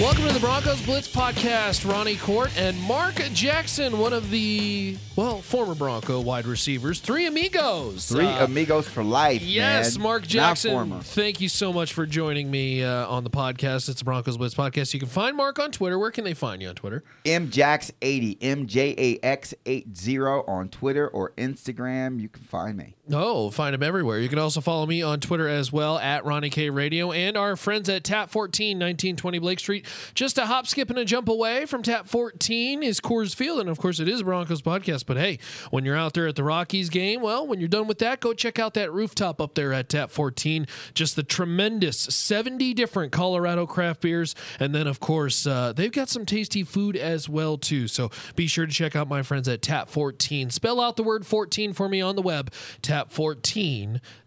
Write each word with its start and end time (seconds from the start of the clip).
Welcome 0.00 0.26
to 0.26 0.32
the 0.34 0.40
Broncos 0.40 0.82
Blitz 0.82 1.08
podcast. 1.08 1.90
Ronnie 1.90 2.16
Kohrt 2.16 2.50
and 2.58 2.78
Mark 2.82 3.14
Jackson, 3.32 3.98
one 3.98 4.12
of 4.12 4.30
the 4.30 4.98
well 5.16 5.40
former 5.40 5.74
Bronco 5.74 6.20
wide 6.20 6.44
receivers, 6.44 7.00
three 7.00 7.24
amigos. 7.26 8.06
Three 8.06 8.26
Uh, 8.26 8.44
amigos 8.44 8.86
for 8.86 9.02
life. 9.02 9.40
Yes, 9.40 9.96
man. 9.96 10.02
Mark 10.02 10.26
Jackson. 10.26 11.00
Thank 11.00 11.40
you 11.40 11.48
so 11.48 11.72
much 11.72 11.94
for 11.94 12.04
joining 12.04 12.50
me 12.50 12.84
uh, 12.84 13.08
on 13.08 13.24
the 13.24 13.30
podcast. 13.30 13.88
It's 13.88 14.00
the 14.00 14.04
Broncos 14.04 14.36
Blitz 14.36 14.54
podcast. 14.54 14.92
You 14.92 15.00
can 15.00 15.08
find 15.08 15.34
Mark 15.34 15.58
on 15.58 15.70
Twitter. 15.72 15.98
Where 15.98 16.10
can 16.10 16.24
they 16.24 16.34
find 16.34 16.60
you 16.60 16.68
on 16.68 16.74
Twitter? 16.74 17.02
MJax80, 17.24 18.38
MJAX80 18.40 20.46
on 20.46 20.68
Twitter 20.68 21.08
or 21.08 21.32
Instagram. 21.38 22.20
You 22.20 22.28
can 22.28 22.42
find 22.42 22.76
me. 22.76 22.96
Oh, 23.10 23.48
find 23.48 23.74
him 23.74 23.82
everywhere. 23.82 24.18
You 24.18 24.28
can 24.28 24.40
also 24.40 24.60
follow 24.60 24.84
me 24.84 25.00
on 25.00 25.20
Twitter 25.20 25.48
as 25.48 25.72
well 25.72 25.96
at 25.98 26.26
Ronnie 26.26 26.50
K 26.50 26.68
Radio 26.68 27.12
and 27.12 27.38
our 27.38 27.56
friends 27.56 27.88
at 27.88 28.04
Tap 28.04 28.28
14, 28.28 28.76
1920 28.76 29.38
Blake 29.38 29.58
Street. 29.58 29.85
Just 30.14 30.38
a 30.38 30.46
hop, 30.46 30.66
skip, 30.66 30.90
and 30.90 30.98
a 30.98 31.04
jump 31.04 31.28
away 31.28 31.66
from 31.66 31.82
Tap 31.82 32.06
14 32.06 32.82
is 32.82 33.00
Coors 33.00 33.34
Field. 33.34 33.60
And 33.60 33.68
of 33.68 33.78
course, 33.78 34.00
it 34.00 34.08
is 34.08 34.22
Broncos 34.22 34.62
podcast. 34.62 35.06
But 35.06 35.16
hey, 35.16 35.38
when 35.70 35.84
you're 35.84 35.96
out 35.96 36.14
there 36.14 36.26
at 36.26 36.36
the 36.36 36.44
Rockies 36.44 36.90
game, 36.90 37.20
well, 37.20 37.46
when 37.46 37.60
you're 37.60 37.68
done 37.68 37.86
with 37.86 37.98
that, 37.98 38.20
go 38.20 38.32
check 38.32 38.58
out 38.58 38.74
that 38.74 38.92
rooftop 38.92 39.40
up 39.40 39.54
there 39.54 39.72
at 39.72 39.88
Tap 39.88 40.10
14. 40.10 40.66
Just 40.94 41.16
the 41.16 41.22
tremendous 41.22 41.98
70 41.98 42.74
different 42.74 43.12
Colorado 43.12 43.66
craft 43.66 44.00
beers. 44.00 44.34
And 44.58 44.74
then, 44.74 44.86
of 44.86 45.00
course, 45.00 45.46
uh, 45.46 45.72
they've 45.72 45.92
got 45.92 46.08
some 46.08 46.26
tasty 46.26 46.62
food 46.62 46.96
as 46.96 47.28
well, 47.28 47.58
too. 47.58 47.88
So 47.88 48.10
be 48.34 48.46
sure 48.46 48.66
to 48.66 48.72
check 48.72 48.96
out 48.96 49.08
my 49.08 49.22
friends 49.22 49.48
at 49.48 49.62
Tap 49.62 49.88
14. 49.88 50.50
Spell 50.50 50.80
out 50.80 50.96
the 50.96 51.02
word 51.02 51.26
14 51.26 51.72
for 51.72 51.88
me 51.88 52.00
on 52.00 52.16
the 52.16 52.22
web, 52.22 52.52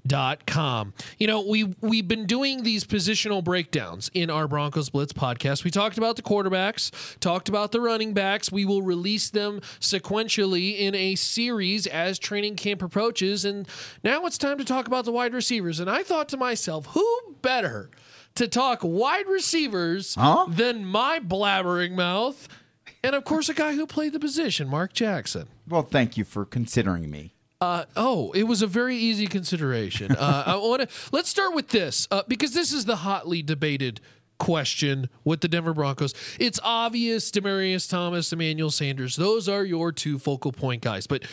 tap14.com. 0.08 0.94
You 1.18 1.28
know, 1.28 1.42
we, 1.42 1.74
we've 1.82 2.08
been 2.08 2.26
doing 2.26 2.64
these 2.64 2.84
positional 2.84 3.44
breakdowns 3.44 4.10
in 4.14 4.30
our 4.30 4.48
Broncos 4.48 4.90
Blitz 4.90 5.14
podcast. 5.14 5.64
We 5.64 5.72
talked 5.72 5.98
about 5.98 6.16
the 6.16 6.22
quarterbacks, 6.22 7.18
talked 7.20 7.50
about 7.50 7.72
the 7.72 7.82
running 7.82 8.14
backs. 8.14 8.52
We 8.52 8.66
will 8.66 8.82
release 8.82 9.30
them 9.30 9.62
sequentially 9.80 10.78
in 10.78 10.96
a 10.96 11.16
series 11.16 11.88
as 11.88 12.20
training 12.20 12.56
camp 12.56 12.82
approaches. 12.82 13.46
And 13.46 13.68
now 14.04 14.26
it's 14.26 14.38
time 14.38 14.58
to 14.58 14.66
talk 14.66 14.88
about 14.88 15.06
the 15.06 15.12
wide 15.12 15.34
receivers. 15.34 15.80
And 15.80 15.90
I 15.90 16.04
thought 16.04 16.30
to 16.30 16.38
myself, 16.38 16.88
who 16.88 17.36
better 17.42 17.90
to 18.36 18.48
talk 18.48 18.80
wide 18.84 19.28
receivers 19.28 20.16
Huh? 20.16 20.46
than 20.50 20.86
my 20.86 21.20
blabbering 21.20 21.92
mouth? 21.92 22.48
And 23.04 23.16
of 23.16 23.24
course, 23.24 23.48
a 23.48 23.54
guy 23.54 23.76
who 23.76 23.88
played 23.88 24.12
the 24.14 24.20
position, 24.20 24.68
Mark 24.68 24.92
Jackson. 24.92 25.48
Well, 25.68 25.84
thank 25.84 26.18
you 26.18 26.26
for 26.26 26.44
considering 26.46 27.10
me. 27.10 27.34
Uh, 27.62 27.84
oh, 27.98 28.32
it 28.32 28.44
was 28.44 28.62
a 28.62 28.68
very 28.68 28.96
easy 28.96 29.28
consideration. 29.28 30.14
Uh, 30.14 30.44
I 30.46 30.56
want 30.56 30.82
to 30.82 30.88
let's 31.12 31.28
start 31.28 31.54
with 31.54 31.70
this 31.70 32.08
uh, 32.10 32.24
because 32.26 32.54
this 32.54 32.72
is 32.72 32.86
the 32.86 32.98
hotly 32.98 33.42
debated 33.42 34.00
question 34.38 35.10
with 35.26 35.42
the 35.42 35.50
Denver 35.50 35.74
Broncos. 35.74 36.14
It's 36.40 36.60
obvious 36.64 37.30
Demaryius 37.30 37.90
Thomas, 37.90 38.32
Emmanuel 38.32 38.72
Sanders, 38.72 39.18
those 39.18 39.50
are 39.50 39.66
your 39.66 39.92
two 39.92 40.18
focal 40.18 40.54
point 40.54 40.82
guys, 40.82 41.06
but 41.06 41.26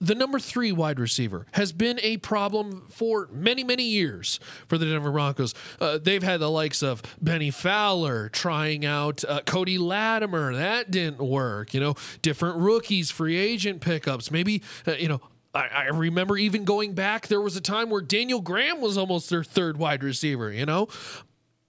the 0.00 0.16
number 0.16 0.40
three 0.40 0.72
wide 0.72 0.98
receiver 0.98 1.46
has 1.52 1.72
been 1.72 2.00
a 2.02 2.16
problem 2.16 2.88
for 2.90 3.28
many, 3.32 3.62
many 3.62 3.84
years 3.84 4.40
for 4.66 4.76
the 4.76 4.84
Denver 4.84 5.12
Broncos. 5.12 5.54
Uh, 5.80 5.96
they've 5.96 6.24
had 6.24 6.40
the 6.40 6.50
likes 6.50 6.82
of 6.82 7.02
Bennie 7.20 7.52
Fowler 7.52 8.28
trying 8.28 8.84
out 8.84 9.22
uh, 9.24 9.42
Cody 9.46 9.78
Latimer. 9.78 10.56
That 10.56 10.90
didn't 10.90 11.20
work. 11.20 11.72
You 11.72 11.78
know, 11.78 11.94
different 12.20 12.56
rookies, 12.56 13.12
free 13.12 13.36
agent 13.36 13.80
pickups. 13.80 14.32
Maybe, 14.32 14.64
uh, 14.88 14.94
you 14.94 15.06
know, 15.06 15.20
I, 15.54 15.68
I 15.68 15.84
remember 15.86 16.36
even 16.36 16.64
going 16.64 16.94
back, 16.94 17.28
there 17.28 17.40
was 17.40 17.56
a 17.56 17.60
time 17.60 17.90
where 17.90 18.00
Daniel 18.00 18.40
Graham 18.40 18.80
was 18.80 18.96
almost 18.96 19.30
their 19.30 19.44
third 19.44 19.76
wide 19.76 20.02
receiver, 20.02 20.50
you 20.50 20.66
know? 20.66 20.88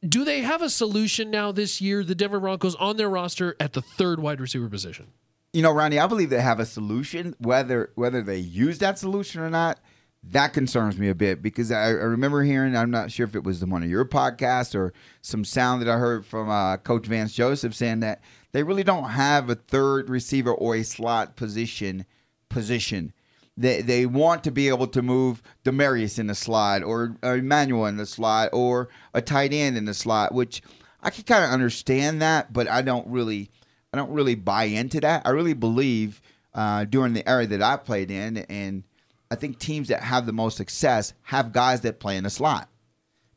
Do 0.08 0.26
they 0.26 0.42
have 0.42 0.62
a 0.62 0.70
solution 0.70 1.32
now 1.32 1.52
this 1.52 1.80
year, 1.82 2.04
the 2.04 2.16
Denver 2.16 2.40
Broncos, 2.40 2.76
on 2.76 2.98
their 2.98 3.10
roster 3.10 3.56
at 3.60 3.74
the 3.74 3.82
third 3.82 4.20
wide 4.20 4.42
receiver 4.42 4.70
position? 4.70 5.08
You 5.54 5.62
know, 5.62 5.72
Ronnie, 5.72 6.00
I 6.00 6.08
believe 6.08 6.30
they 6.30 6.42
have 6.42 6.60
a 6.60 6.66
solution. 6.66 7.36
Whether 7.38 7.92
whether 7.96 8.22
they 8.22 8.40
use 8.40 8.80
that 8.80 8.98
solution 8.98 9.40
or 9.40 9.50
not, 9.50 9.80
that 10.24 10.52
concerns 10.52 10.98
me 10.98 11.10
a 11.10 11.16
bit 11.16 11.42
because 11.42 11.72
I, 11.72 11.84
I 11.84 11.90
remember 11.90 12.44
hearing. 12.44 12.76
I'm 12.76 12.92
not 12.92 13.12
sure 13.12 13.26
if 13.26 13.36
it 13.36 13.44
was 13.44 13.60
the 13.60 13.66
one 13.66 13.84
of 13.84 13.90
your 13.90 14.04
podcasts 14.04 14.74
or 14.74 14.94
some 15.22 15.46
sound 15.46 15.82
that 15.82 15.90
I 15.90 15.98
heard 15.98 16.26
from 16.26 16.50
uh, 16.50 16.78
Coach 16.78 17.06
Vance 17.06 17.34
Joseph 17.34 17.76
saying 17.76 18.00
that 18.00 18.22
they 18.52 18.64
really 18.64 18.84
don't 18.84 19.10
have 19.10 19.50
a 19.50 19.56
third 19.56 20.10
receiver 20.10 20.52
or 20.52 20.76
a 20.76 20.84
slot 20.84 21.36
position 21.36 22.06
position. 22.50 23.14
They 23.56 23.82
they 23.82 24.06
want 24.06 24.44
to 24.46 24.52
be 24.52 24.68
able 24.68 24.88
to 24.88 25.02
move 25.02 25.44
Demaryius 25.64 26.18
in 26.18 26.28
the 26.28 26.36
slot 26.36 26.84
or, 26.84 27.18
or 27.22 27.36
Emmanuel 27.38 27.86
in 27.86 27.98
the 27.98 28.06
slot 28.06 28.50
or 28.52 28.90
a 29.14 29.22
tight 29.22 29.54
end 29.54 29.78
in 29.78 29.86
the 29.86 29.94
slot, 29.94 30.34
which 30.34 30.64
I 31.02 31.10
can 31.10 31.24
kind 31.24 31.44
of 31.44 31.52
understand 31.52 32.22
that, 32.22 32.52
but 32.52 32.68
I 32.68 32.82
don't 32.82 33.08
really 33.08 33.52
I 33.94 33.98
don't 33.98 34.12
really 34.12 34.36
buy 34.36 34.64
into 34.64 35.00
that. 35.02 35.22
I 35.26 35.30
really 35.30 35.54
believe 35.54 36.22
uh, 36.54 36.86
during 36.86 37.14
the 37.14 37.28
era 37.30 37.46
that 37.46 37.62
I 37.62 37.78
played 37.78 38.10
in, 38.10 38.38
and 38.38 38.84
I 39.30 39.36
think 39.36 39.60
teams 39.60 39.90
that 39.90 40.02
have 40.02 40.26
the 40.26 40.34
most 40.34 40.58
success 40.58 41.14
have 41.24 41.54
guys 41.54 41.82
that 41.82 42.00
play 42.00 42.18
in 42.18 42.24
the 42.24 42.30
slot. 42.30 42.70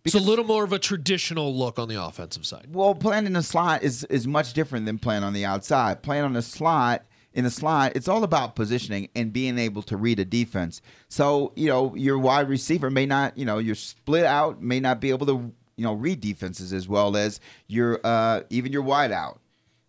It's 0.04 0.15
a 0.15 0.21
little 0.21 0.44
more 0.44 0.62
of 0.62 0.72
a 0.72 0.78
traditional 0.78 1.53
look 1.54 1.81
on 1.81 1.88
the 1.88 2.00
offensive 2.00 2.47
side. 2.47 2.69
Well, 2.71 2.94
playing 2.94 3.27
in 3.27 3.33
the 3.33 3.43
slot 3.43 3.83
is 3.83 4.04
is 4.04 4.27
much 4.27 4.53
different 4.53 4.87
than 4.87 4.98
playing 4.98 5.25
on 5.25 5.33
the 5.33 5.44
outside. 5.44 6.03
Playing 6.03 6.25
on 6.25 6.33
the 6.33 6.43
slot 6.43 7.04
in 7.36 7.44
the 7.44 7.50
slot, 7.50 7.92
it's 7.94 8.08
all 8.08 8.24
about 8.24 8.56
positioning 8.56 9.08
and 9.14 9.32
being 9.32 9.58
able 9.58 9.82
to 9.82 9.97
read 9.97 10.19
a 10.19 10.24
defense. 10.24 10.80
So 11.08 11.52
you 11.54 11.69
know 11.69 11.94
your 11.94 12.19
wide 12.19 12.48
receiver 12.48 12.91
may 12.91 13.06
not, 13.06 13.36
you 13.38 13.44
know, 13.44 13.58
your 13.58 13.76
split 13.76 14.24
out 14.24 14.60
may 14.62 14.80
not 14.80 15.00
be 15.00 15.10
able 15.10 15.26
to, 15.26 15.52
you 15.76 15.84
know, 15.84 15.92
read 15.92 16.20
defenses 16.20 16.72
as 16.72 16.88
well 16.88 17.16
as 17.16 17.38
your 17.69 18.00
uh, 18.02 18.41
even 18.50 18.72
your 18.72 18.82
wide 18.82 19.12
out, 19.12 19.38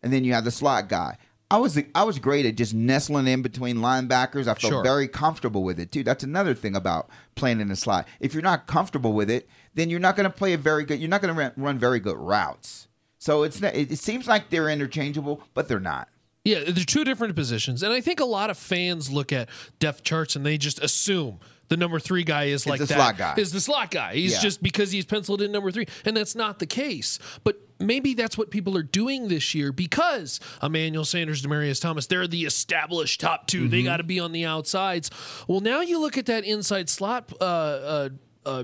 and 0.03 0.13
then 0.13 0.23
you 0.25 0.33
have 0.33 0.43
the 0.43 0.51
slot 0.51 0.89
guy. 0.89 1.17
I 1.49 1.55
was 1.57 1.79
I 1.95 2.03
was 2.03 2.19
great 2.19 2.45
at 2.45 2.55
just 2.57 2.73
nestling 2.73 3.25
in 3.27 3.41
between 3.41 3.77
linebackers. 3.77 4.41
I 4.41 4.53
felt 4.53 4.73
Sure. 4.73 4.83
very 4.83 5.07
comfortable 5.07 5.63
with 5.63 5.79
it 5.79 5.93
too. 5.93 6.03
That's 6.03 6.25
another 6.25 6.53
thing 6.53 6.75
about 6.75 7.09
playing 7.35 7.61
in 7.61 7.69
the 7.69 7.77
slot. 7.77 8.05
If 8.19 8.33
you're 8.33 8.43
not 8.43 8.67
comfortable 8.67 9.13
with 9.13 9.29
it, 9.29 9.47
then 9.73 9.89
you're 9.89 10.01
not 10.01 10.17
going 10.17 10.29
to 10.29 10.37
play 10.37 10.51
a 10.51 10.57
very 10.57 10.83
good. 10.83 10.99
You're 10.99 11.09
not 11.09 11.21
going 11.21 11.33
to 11.33 11.53
run 11.55 11.79
very 11.79 12.01
good 12.01 12.17
routes. 12.17 12.89
So 13.19 13.43
it's 13.43 13.61
it 13.61 13.97
seems 13.97 14.27
like 14.27 14.49
they're 14.49 14.67
interchangeable, 14.69 15.41
but 15.53 15.69
they're 15.69 15.79
not. 15.79 16.09
Yeah, 16.47 16.63
they're 16.65 16.85
two 16.85 17.03
different 17.03 17.35
positions. 17.35 17.83
And 17.83 17.91
I 17.91 17.99
think 18.01 18.19
a 18.19 18.25
lot 18.25 18.49
of 18.49 18.57
fans 18.57 19.11
look 19.11 19.33
at 19.33 19.49
depth 19.79 20.03
charts 20.03 20.35
and 20.35 20.45
they 20.45 20.57
just 20.57 20.81
assume 20.81 21.39
the 21.67 21.75
number 21.75 21.99
three 21.99 22.23
guy 22.23 22.45
is 22.45 22.65
like 22.65 22.79
the 22.79 22.85
that. 22.85 22.93
slot 22.95 23.17
guy. 23.17 23.33
Is 23.37 23.51
the 23.51 23.59
slot 23.59 23.91
guy. 23.91 24.13
He's 24.15 24.33
Yeah. 24.33 24.39
just 24.41 24.63
because 24.63 24.91
he's 24.91 25.03
penciled 25.05 25.41
in 25.41 25.51
number 25.51 25.71
three. 25.71 25.87
And 26.05 26.15
that's 26.15 26.35
not 26.35 26.59
the 26.59 26.65
case. 26.65 27.19
But 27.43 27.59
maybe 27.79 28.13
that's 28.13 28.37
what 28.37 28.49
people 28.49 28.77
are 28.77 28.83
doing 28.83 29.27
this 29.27 29.53
year 29.53 29.73
because 29.73 30.39
Emmanuel 30.63 31.03
Sanders, 31.03 31.41
Demaryius 31.41 31.81
Thomas, 31.81 32.07
they're 32.07 32.27
the 32.27 32.45
established 32.45 33.19
top 33.19 33.47
2 33.47 33.63
Mm-hmm. 33.63 33.69
They 33.69 33.83
got 33.83 33.97
to 33.97 34.03
be 34.03 34.19
on 34.21 34.31
the 34.31 34.45
outsides. 34.45 35.11
Well, 35.47 35.59
now 35.59 35.81
you 35.81 35.99
look 35.99 36.17
at 36.17 36.27
that 36.27 36.45
inside 36.45 36.89
slot 36.89 37.33
uh, 37.41 37.43
uh, 37.43 38.09
uh, 38.45 38.63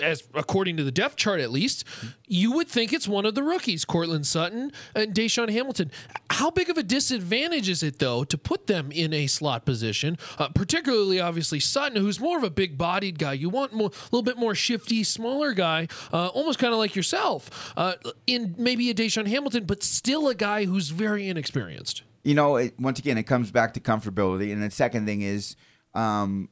as 0.00 0.22
according 0.34 0.76
to 0.76 0.84
the 0.84 0.90
depth 0.92 1.16
chart 1.16 1.40
at 1.40 1.50
least, 1.50 1.84
you 2.26 2.52
would 2.52 2.68
think 2.68 2.92
it's 2.92 3.08
one 3.08 3.26
of 3.26 3.34
the 3.34 3.42
rookies, 3.42 3.84
Courtland 3.84 4.26
Sutton 4.26 4.72
and 4.94 5.14
DaeSean 5.14 5.50
Hamilton. 5.50 5.90
How 6.30 6.50
big 6.50 6.70
of 6.70 6.78
a 6.78 6.82
disadvantage 6.82 7.68
is 7.68 7.82
it 7.82 7.98
though 7.98 8.24
to 8.24 8.38
put 8.38 8.66
them 8.66 8.92
in 8.92 9.12
a 9.12 9.26
slot 9.26 9.64
position, 9.64 10.16
uh, 10.38 10.48
particularly 10.50 11.20
obviously 11.20 11.60
Sutton, 11.60 12.00
who's 12.00 12.20
more 12.20 12.38
of 12.38 12.44
a 12.44 12.50
big-bodied 12.50 13.18
guy. 13.18 13.32
You 13.32 13.48
want 13.48 13.72
more, 13.72 13.88
a 13.88 14.04
little 14.12 14.22
bit 14.22 14.36
more 14.36 14.54
shifty, 14.54 15.02
smaller 15.04 15.52
guy, 15.52 15.88
uh, 16.12 16.28
almost 16.28 16.58
kind 16.58 16.72
of 16.72 16.78
like 16.78 16.94
yourself, 16.94 17.72
uh, 17.76 17.94
in 18.26 18.54
maybe 18.58 18.90
a 18.90 18.94
DaeSean 18.94 19.26
Hamilton, 19.26 19.64
but 19.64 19.82
still 19.82 20.28
a 20.28 20.34
guy 20.34 20.64
who's 20.64 20.90
very 20.90 21.28
inexperienced. 21.28 22.02
You 22.22 22.34
know, 22.34 22.56
it, 22.56 22.78
once 22.78 22.98
again, 22.98 23.16
it 23.18 23.24
comes 23.24 23.50
back 23.50 23.74
to 23.74 23.80
comfortability. 23.80 24.52
And 24.52 24.62
the 24.62 24.70
second 24.70 25.06
thing 25.06 25.22
is, 25.22 25.56
um, 25.94 26.50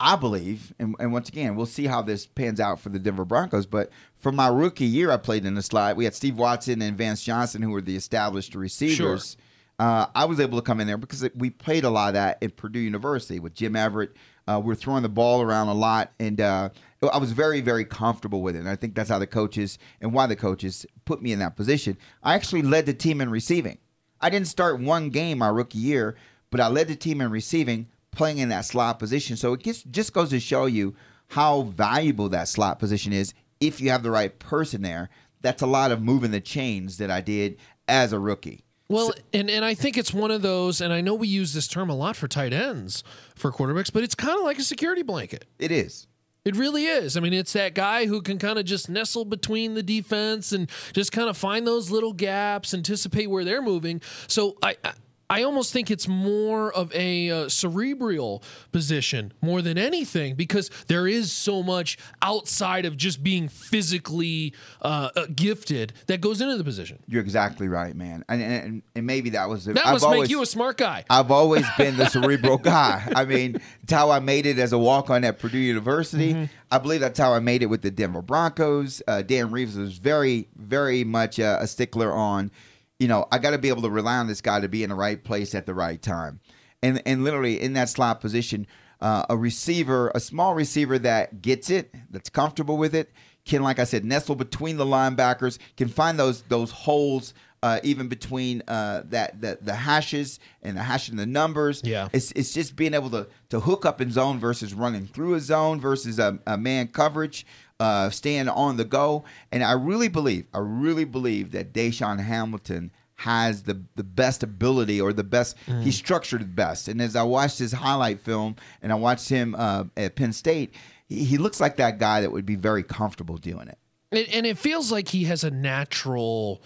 I 0.00 0.14
believe, 0.14 0.72
and, 0.78 0.94
and 1.00 1.12
once 1.12 1.28
again, 1.28 1.56
we'll 1.56 1.66
see 1.66 1.86
how 1.86 2.02
this 2.02 2.24
pans 2.24 2.60
out 2.60 2.78
for 2.78 2.88
the 2.88 3.00
Denver 3.00 3.24
Broncos. 3.24 3.66
But 3.66 3.90
for 4.16 4.30
my 4.30 4.46
rookie 4.46 4.84
year, 4.84 5.10
I 5.10 5.16
played 5.16 5.44
in 5.44 5.54
the 5.54 5.62
slot. 5.62 5.96
We 5.96 6.04
had 6.04 6.14
Steve 6.14 6.36
Watson 6.38 6.80
and 6.82 6.96
Vance 6.96 7.22
Johnson, 7.22 7.62
who 7.62 7.70
were 7.70 7.80
the 7.80 7.96
established 7.96 8.54
receivers. 8.54 9.36
Uh, 9.80 10.06
I 10.14 10.24
was 10.24 10.40
able 10.40 10.58
to 10.58 10.62
come 10.62 10.80
in 10.80 10.86
there 10.86 10.98
because 10.98 11.28
we 11.36 11.50
played 11.50 11.84
a 11.84 11.90
lot 11.90 12.08
of 12.08 12.14
that 12.14 12.42
at 12.42 12.56
Purdue 12.56 12.80
University 12.80 13.38
with 13.38 13.54
Jim 13.54 13.76
Everett. 13.76 14.16
Uh, 14.46 14.60
we're 14.64 14.74
throwing 14.74 15.02
the 15.02 15.08
ball 15.08 15.42
around 15.42 15.68
a 15.68 15.74
lot, 15.74 16.12
and 16.18 16.40
uh, 16.40 16.70
I 17.12 17.18
was 17.18 17.32
very, 17.32 17.60
very 17.60 17.84
comfortable 17.84 18.40
with 18.42 18.56
it. 18.56 18.60
And 18.60 18.68
I 18.68 18.76
think 18.76 18.94
that's 18.94 19.10
how 19.10 19.18
the 19.18 19.26
coaches 19.26 19.78
and 20.00 20.12
why 20.12 20.26
the 20.26 20.36
coaches 20.36 20.86
put 21.04 21.22
me 21.22 21.32
in 21.32 21.38
that 21.40 21.54
position. 21.54 21.96
I 22.22 22.34
actually 22.34 22.62
led 22.62 22.86
the 22.86 22.94
team 22.94 23.20
in 23.20 23.30
receiving. 23.30 23.78
I 24.20 24.30
didn't 24.30 24.48
start 24.48 24.80
one 24.80 25.10
game 25.10 25.38
my 25.38 25.48
rookie 25.48 25.78
year, 25.78 26.16
but 26.50 26.60
I 26.60 26.68
led 26.68 26.88
the 26.88 26.96
team 26.96 27.20
in 27.20 27.30
receiving, 27.30 27.88
playing 28.18 28.38
in 28.38 28.50
that 28.50 28.66
slot 28.66 28.98
position. 28.98 29.36
So 29.36 29.54
it 29.54 29.62
gets, 29.62 29.82
just 29.84 30.12
goes 30.12 30.30
to 30.30 30.40
show 30.40 30.66
you 30.66 30.94
how 31.28 31.62
valuable 31.62 32.28
that 32.28 32.48
slot 32.48 32.78
position 32.78 33.12
is 33.12 33.32
if 33.60 33.80
you 33.80 33.90
have 33.90 34.02
the 34.02 34.10
right 34.10 34.38
person 34.38 34.82
there 34.82 35.08
that's 35.40 35.62
a 35.62 35.66
lot 35.66 35.92
of 35.92 36.02
moving 36.02 36.30
the 36.30 36.40
chains 36.40 36.98
that 36.98 37.10
I 37.10 37.20
did 37.20 37.58
as 37.86 38.12
a 38.12 38.18
rookie. 38.18 38.64
Well, 38.88 39.12
and, 39.34 39.50
and 39.50 39.64
I 39.64 39.74
think 39.74 39.98
it's 39.98 40.14
one 40.14 40.30
of 40.30 40.40
those, 40.40 40.80
and 40.80 40.92
I 40.92 41.02
know 41.02 41.14
we 41.14 41.28
use 41.28 41.52
this 41.52 41.68
term 41.68 41.90
a 41.90 41.94
lot 41.94 42.16
for 42.16 42.26
tight 42.26 42.54
ends 42.54 43.04
for 43.34 43.52
quarterbacks, 43.52 43.92
but 43.92 44.02
it's 44.02 44.14
kind 44.14 44.38
of 44.38 44.44
like 44.44 44.58
a 44.58 44.62
security 44.62 45.02
blanket. 45.02 45.44
It 45.58 45.70
is. 45.70 46.06
It 46.44 46.56
really 46.56 46.86
is. 46.86 47.16
I 47.16 47.20
mean, 47.20 47.34
it's 47.34 47.52
that 47.52 47.74
guy 47.74 48.06
who 48.06 48.22
can 48.22 48.38
kind 48.38 48.58
of 48.58 48.64
just 48.64 48.88
nestle 48.88 49.26
between 49.26 49.74
the 49.74 49.82
defense 49.82 50.52
and 50.52 50.70
just 50.94 51.12
kind 51.12 51.28
of 51.28 51.36
find 51.36 51.66
those 51.66 51.90
little 51.90 52.14
gaps, 52.14 52.72
anticipate 52.72 53.28
where 53.28 53.44
they're 53.44 53.60
moving. 53.60 54.00
So 54.26 54.56
I, 54.62 54.76
I 54.82 54.92
I 55.30 55.42
almost 55.42 55.72
think 55.72 55.90
it's 55.90 56.08
more 56.08 56.72
of 56.72 56.94
a 56.94 57.30
uh, 57.30 57.48
cerebral 57.48 58.42
position 58.72 59.32
more 59.42 59.60
than 59.60 59.76
anything 59.76 60.34
because 60.34 60.70
there 60.86 61.06
is 61.06 61.30
so 61.30 61.62
much 61.62 61.98
outside 62.22 62.86
of 62.86 62.96
just 62.96 63.22
being 63.22 63.48
physically 63.48 64.54
uh, 64.80 65.10
uh, 65.14 65.26
gifted 65.34 65.92
that 66.06 66.20
goes 66.20 66.40
into 66.40 66.56
the 66.56 66.64
position. 66.64 66.98
You're 67.06 67.22
exactly 67.22 67.68
right, 67.68 67.94
man. 67.94 68.24
And 68.28 68.42
and, 68.42 68.82
and 68.94 69.06
maybe 69.06 69.30
that 69.30 69.48
was 69.48 69.66
the, 69.66 69.74
That 69.74 69.86
I've 69.86 69.92
must 69.94 70.04
always, 70.04 70.22
make 70.22 70.30
you 70.30 70.42
a 70.42 70.46
smart 70.46 70.78
guy. 70.78 71.04
I've 71.10 71.30
always 71.30 71.66
been 71.76 71.96
the 71.96 72.06
cerebral 72.06 72.58
guy. 72.58 73.06
I 73.14 73.24
mean, 73.24 73.60
it's 73.82 73.92
how 73.92 74.10
I 74.10 74.20
made 74.20 74.46
it 74.46 74.58
as 74.58 74.72
a 74.72 74.78
walk 74.78 75.10
on 75.10 75.24
at 75.24 75.38
Purdue 75.38 75.58
University. 75.58 76.32
Mm-hmm. 76.32 76.44
I 76.70 76.78
believe 76.78 77.00
that's 77.00 77.18
how 77.18 77.32
I 77.32 77.40
made 77.40 77.62
it 77.62 77.66
with 77.66 77.82
the 77.82 77.90
Denver 77.90 78.22
Broncos. 78.22 79.02
Uh, 79.06 79.22
Dan 79.22 79.50
Reeves 79.50 79.76
was 79.76 79.98
very, 79.98 80.48
very 80.56 81.04
much 81.04 81.40
uh, 81.40 81.58
a 81.60 81.66
stickler 81.66 82.12
on, 82.12 82.50
you 82.98 83.08
know, 83.08 83.26
I 83.30 83.38
got 83.38 83.50
to 83.50 83.58
be 83.58 83.68
able 83.68 83.82
to 83.82 83.90
rely 83.90 84.16
on 84.16 84.26
this 84.26 84.40
guy 84.40 84.60
to 84.60 84.68
be 84.68 84.82
in 84.82 84.90
the 84.90 84.96
right 84.96 85.22
place 85.22 85.54
at 85.54 85.66
the 85.66 85.74
right 85.74 86.00
time. 86.00 86.40
And, 86.82 87.02
and 87.06 87.24
literally 87.24 87.60
in 87.60 87.72
that 87.74 87.88
slot 87.88 88.20
position, 88.20 88.66
uh, 89.00 89.26
a 89.28 89.36
receiver, 89.36 90.10
a 90.14 90.20
small 90.20 90.54
receiver 90.54 90.98
that 91.00 91.40
gets 91.42 91.70
it, 91.70 91.94
that's 92.10 92.30
comfortable 92.30 92.76
with 92.76 92.94
it, 92.94 93.12
can, 93.44 93.62
like 93.62 93.78
I 93.78 93.84
said, 93.84 94.04
nestle 94.04 94.34
between 94.34 94.76
the 94.76 94.84
linebackers, 94.84 95.58
can 95.76 95.88
find 95.88 96.18
those 96.18 96.42
those 96.42 96.70
holes 96.70 97.32
uh, 97.62 97.80
even 97.82 98.08
between 98.08 98.62
uh, 98.68 99.02
that 99.06 99.40
the, 99.40 99.58
the 99.60 99.74
hashes 99.74 100.38
and 100.62 100.76
the 100.76 100.82
hash 100.82 101.08
and 101.08 101.18
the 101.18 101.26
numbers. 101.26 101.82
Yeah. 101.84 102.08
it's 102.12 102.30
it's 102.32 102.52
just 102.52 102.76
being 102.76 102.94
able 102.94 103.10
to 103.10 103.26
to 103.48 103.60
hook 103.60 103.86
up 103.86 104.00
in 104.00 104.10
zone 104.10 104.38
versus 104.38 104.74
running 104.74 105.06
through 105.06 105.34
a 105.34 105.40
zone 105.40 105.80
versus 105.80 106.18
a, 106.18 106.38
a 106.46 106.56
man 106.56 106.88
coverage, 106.88 107.46
uh, 107.80 108.10
staying 108.10 108.48
on 108.48 108.76
the 108.76 108.84
go. 108.84 109.24
And 109.52 109.62
I 109.62 109.72
really 109.72 110.08
believe, 110.08 110.46
I 110.52 110.58
really 110.58 111.04
believe 111.04 111.52
that 111.52 111.72
DaeSean 111.72 112.20
Hamilton 112.20 112.90
has 113.16 113.64
the 113.64 113.82
the 113.96 114.04
best 114.04 114.44
ability 114.44 115.00
or 115.00 115.12
the 115.12 115.24
best 115.24 115.56
he's 115.82 115.96
structured 115.96 116.40
the 116.40 116.46
best. 116.46 116.86
And 116.86 117.02
as 117.02 117.16
I 117.16 117.24
watched 117.24 117.58
his 117.58 117.72
highlight 117.72 118.20
film 118.20 118.54
and 118.80 118.92
I 118.92 118.94
watched 118.94 119.28
him 119.28 119.56
uh, 119.58 119.84
at 119.96 120.14
Penn 120.14 120.32
State, 120.32 120.72
he, 121.08 121.24
he 121.24 121.36
looks 121.36 121.60
like 121.60 121.76
that 121.76 121.98
guy 121.98 122.20
that 122.20 122.30
would 122.30 122.46
be 122.46 122.54
very 122.54 122.84
comfortable 122.84 123.36
doing 123.36 123.66
it. 123.66 123.78
And, 124.12 124.28
and 124.28 124.46
it 124.46 124.56
feels 124.56 124.92
like 124.92 125.08
he 125.08 125.24
has 125.24 125.42
a 125.42 125.50
natural. 125.50 126.62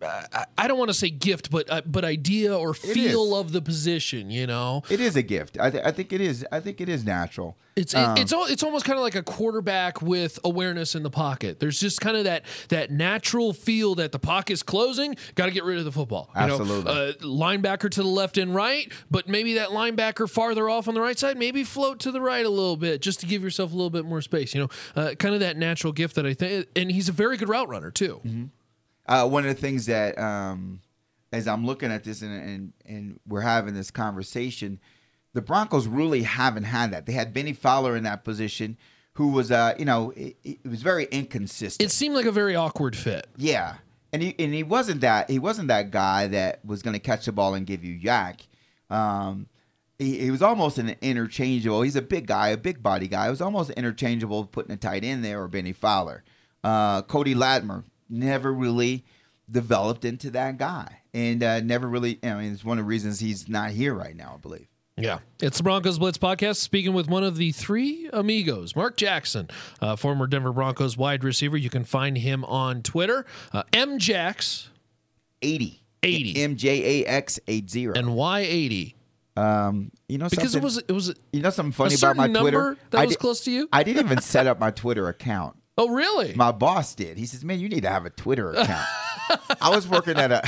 I- 0.00 0.44
I 0.56 0.68
don't 0.68 0.78
want 0.78 0.88
to 0.90 0.94
say 0.94 1.10
gift, 1.10 1.50
but 1.50 1.70
uh, 1.70 1.82
but 1.86 2.04
idea 2.04 2.56
or 2.56 2.74
feel 2.74 3.34
of 3.36 3.52
the 3.52 3.60
position. 3.62 4.30
You 4.30 4.46
know, 4.46 4.82
It 4.90 5.00
is 5.00 5.16
a 5.16 5.22
gift. 5.22 5.58
I, 5.60 5.70
th- 5.70 5.82
I 5.84 5.90
think 5.92 6.12
it 6.12 6.20
is. 6.20 6.44
I 6.52 6.60
think 6.60 6.80
it 6.80 6.88
is 6.88 7.04
natural. 7.04 7.56
It's 7.76 7.94
it, 7.94 8.00
it's 8.18 8.32
al- 8.32 8.46
it's 8.46 8.62
almost 8.64 8.84
kind 8.84 8.98
of 8.98 9.04
like 9.04 9.14
a 9.14 9.22
quarterback 9.22 10.02
with 10.02 10.38
awareness 10.44 10.94
in 10.96 11.04
the 11.04 11.10
pocket. 11.10 11.60
There's 11.60 11.78
just 11.78 12.00
kind 12.00 12.16
of 12.16 12.24
that 12.24 12.44
that 12.70 12.90
natural 12.90 13.52
feel 13.52 13.94
that 13.96 14.10
the 14.12 14.18
pocket's 14.18 14.62
closing. 14.64 15.16
Got 15.36 15.46
to 15.46 15.52
get 15.52 15.62
rid 15.64 15.78
of 15.78 15.84
the 15.84 15.92
football. 15.92 16.30
You 16.34 16.46
know, 16.48 16.58
Absolutely. 16.60 16.92
uh, 16.92 17.12
linebacker 17.22 17.88
to 17.90 18.02
the 18.02 18.08
left 18.08 18.36
and 18.36 18.52
right, 18.54 18.92
but 19.10 19.28
maybe 19.28 19.54
that 19.54 19.68
linebacker 19.68 20.28
farther 20.28 20.68
off 20.68 20.88
on 20.88 20.94
the 20.94 21.00
right 21.00 21.18
side. 21.18 21.38
Maybe 21.38 21.62
float 21.64 22.00
to 22.00 22.10
the 22.12 22.20
right 22.20 22.44
a 22.44 22.48
little 22.50 22.76
bit 22.76 23.00
just 23.00 23.20
to 23.20 23.26
give 23.26 23.42
yourself 23.44 23.72
a 23.72 23.76
little 23.76 23.90
bit 23.90 24.04
more 24.04 24.22
space. 24.22 24.54
You 24.54 24.62
know, 24.62 24.68
uh, 25.00 25.14
kind 25.14 25.34
of 25.34 25.40
that 25.40 25.56
natural 25.56 25.92
gift 25.92 26.16
that 26.16 26.26
I 26.26 26.34
think. 26.34 26.66
And 26.74 26.90
he's 26.90 27.08
a 27.08 27.12
very 27.12 27.36
good 27.36 27.48
route 27.48 27.68
runner 27.68 27.90
too. 27.92 28.20
Uh, 29.08 29.26
one 29.26 29.46
of 29.46 29.54
the 29.54 29.60
things 29.60 29.86
that, 29.86 30.18
um, 30.18 30.80
as 31.32 31.48
I'm 31.48 31.64
looking 31.64 31.90
at 31.90 32.04
this 32.04 32.22
and, 32.22 32.32
and 32.32 32.72
and 32.84 33.20
we're 33.26 33.40
having 33.40 33.74
this 33.74 33.90
conversation, 33.90 34.78
the 35.32 35.40
Broncos 35.40 35.86
really 35.86 36.22
haven't 36.22 36.64
had 36.64 36.92
that. 36.92 37.06
They 37.06 37.14
had 37.14 37.32
Bennie 37.32 37.54
Fowler 37.54 37.96
in 37.96 38.04
that 38.04 38.22
position, 38.22 38.76
who 39.14 39.28
was, 39.28 39.50
uh, 39.50 39.74
you 39.78 39.84
know, 39.84 40.10
it, 40.10 40.36
it 40.44 40.66
was 40.66 40.82
very 40.82 41.04
inconsistent. 41.10 41.84
It 41.84 41.92
seemed 41.92 42.14
like 42.14 42.26
a 42.26 42.32
very 42.32 42.54
awkward 42.54 42.94
fit. 42.94 43.26
Yeah, 43.36 43.76
and 44.12 44.22
he 44.22 44.34
and 44.38 44.52
he 44.52 44.62
wasn't 44.62 45.00
that 45.00 45.30
he 45.30 45.38
wasn't 45.38 45.68
that 45.68 45.90
guy 45.90 46.26
that 46.28 46.64
was 46.64 46.82
going 46.82 46.94
to 46.94 47.00
catch 47.00 47.26
the 47.26 47.32
ball 47.32 47.54
and 47.54 47.66
give 47.66 47.82
you 47.82 47.98
YAC. 47.98 48.46
Um, 48.90 49.48
he, 49.98 50.18
he 50.18 50.30
was 50.30 50.42
almost 50.42 50.78
an 50.78 50.96
interchangeable. 51.00 51.82
He's 51.82 51.96
a 51.96 52.02
big 52.02 52.26
guy, 52.26 52.48
a 52.48 52.56
big 52.56 52.82
body 52.82 53.08
guy. 53.08 53.26
It 53.26 53.30
was 53.30 53.40
almost 53.40 53.70
interchangeable 53.70 54.44
putting 54.44 54.72
a 54.72 54.76
tight 54.76 55.04
end 55.04 55.24
there 55.24 55.42
or 55.42 55.48
Bennie 55.48 55.72
Fowler. 55.72 56.24
Uh, 56.62 57.02
Cody 57.02 57.34
Latimer 57.34 57.84
never 58.08 58.52
really 58.52 59.04
developed 59.50 60.04
into 60.04 60.30
that 60.30 60.58
guy, 60.58 61.00
and 61.14 61.42
uh, 61.42 61.60
never 61.60 61.86
really. 61.88 62.18
I 62.22 62.34
mean, 62.34 62.52
it's 62.52 62.64
one 62.64 62.78
of 62.78 62.84
the 62.84 62.88
reasons 62.88 63.20
he's 63.20 63.48
not 63.48 63.70
here 63.70 63.94
right 63.94 64.16
now. 64.16 64.32
I 64.34 64.38
believe. 64.38 64.66
Yeah. 65.00 65.20
It's 65.40 65.58
the 65.58 65.62
Broncos 65.62 65.96
Blitz 65.98 66.18
podcast, 66.18 66.56
speaking 66.56 66.92
with 66.92 67.08
one 67.08 67.22
of 67.22 67.36
the 67.36 67.52
three 67.52 68.10
amigos, 68.12 68.74
Mark 68.74 68.96
Jackson, 68.96 69.48
uh, 69.80 69.94
former 69.94 70.26
Denver 70.26 70.52
Broncos 70.52 70.96
wide 70.96 71.22
receiver. 71.22 71.56
You 71.56 71.70
can 71.70 71.84
find 71.84 72.18
him 72.18 72.44
on 72.44 72.82
Twitter, 72.82 73.24
uh, 73.52 73.62
MJax 73.72 74.68
Eighty. 75.42 75.82
80. 76.02 76.42
M 76.42 76.56
J 76.56 77.02
A 77.02 77.06
X 77.06 77.40
eight 77.48 77.68
zero. 77.70 77.94
and 77.96 78.08
Y80. 78.08 78.94
Um, 79.36 79.92
you 80.08 80.18
know 80.18 80.28
Because 80.28 80.54
it 80.56 80.62
was 80.62 80.78
it 80.78 80.90
was 80.92 81.14
you 81.32 81.42
know 81.42 81.50
something 81.50 81.70
a 81.70 81.74
funny 81.74 81.94
about 81.94 81.98
certain 81.98 82.16
my 82.16 82.26
number 82.26 82.50
Twitter. 82.50 82.76
that 82.90 82.98
I 82.98 83.04
was 83.06 83.14
di- 83.14 83.20
close 83.20 83.44
to 83.44 83.50
you. 83.52 83.68
I 83.72 83.82
didn't 83.84 84.06
even 84.06 84.20
set 84.20 84.46
up 84.46 84.58
my 84.58 84.70
Twitter 84.72 85.08
account. 85.08 85.56
Oh, 85.78 85.88
really? 85.88 86.34
My 86.34 86.52
boss 86.52 86.94
did. 86.94 87.16
He 87.16 87.24
says, 87.24 87.42
"Man, 87.44 87.58
you 87.60 87.68
need 87.70 87.84
to 87.84 87.88
have 87.88 88.04
a 88.04 88.10
Twitter 88.10 88.52
account." 88.52 88.84
I 89.60 89.70
was 89.70 89.86
working 89.88 90.16
at 90.18 90.30
a, 90.32 90.42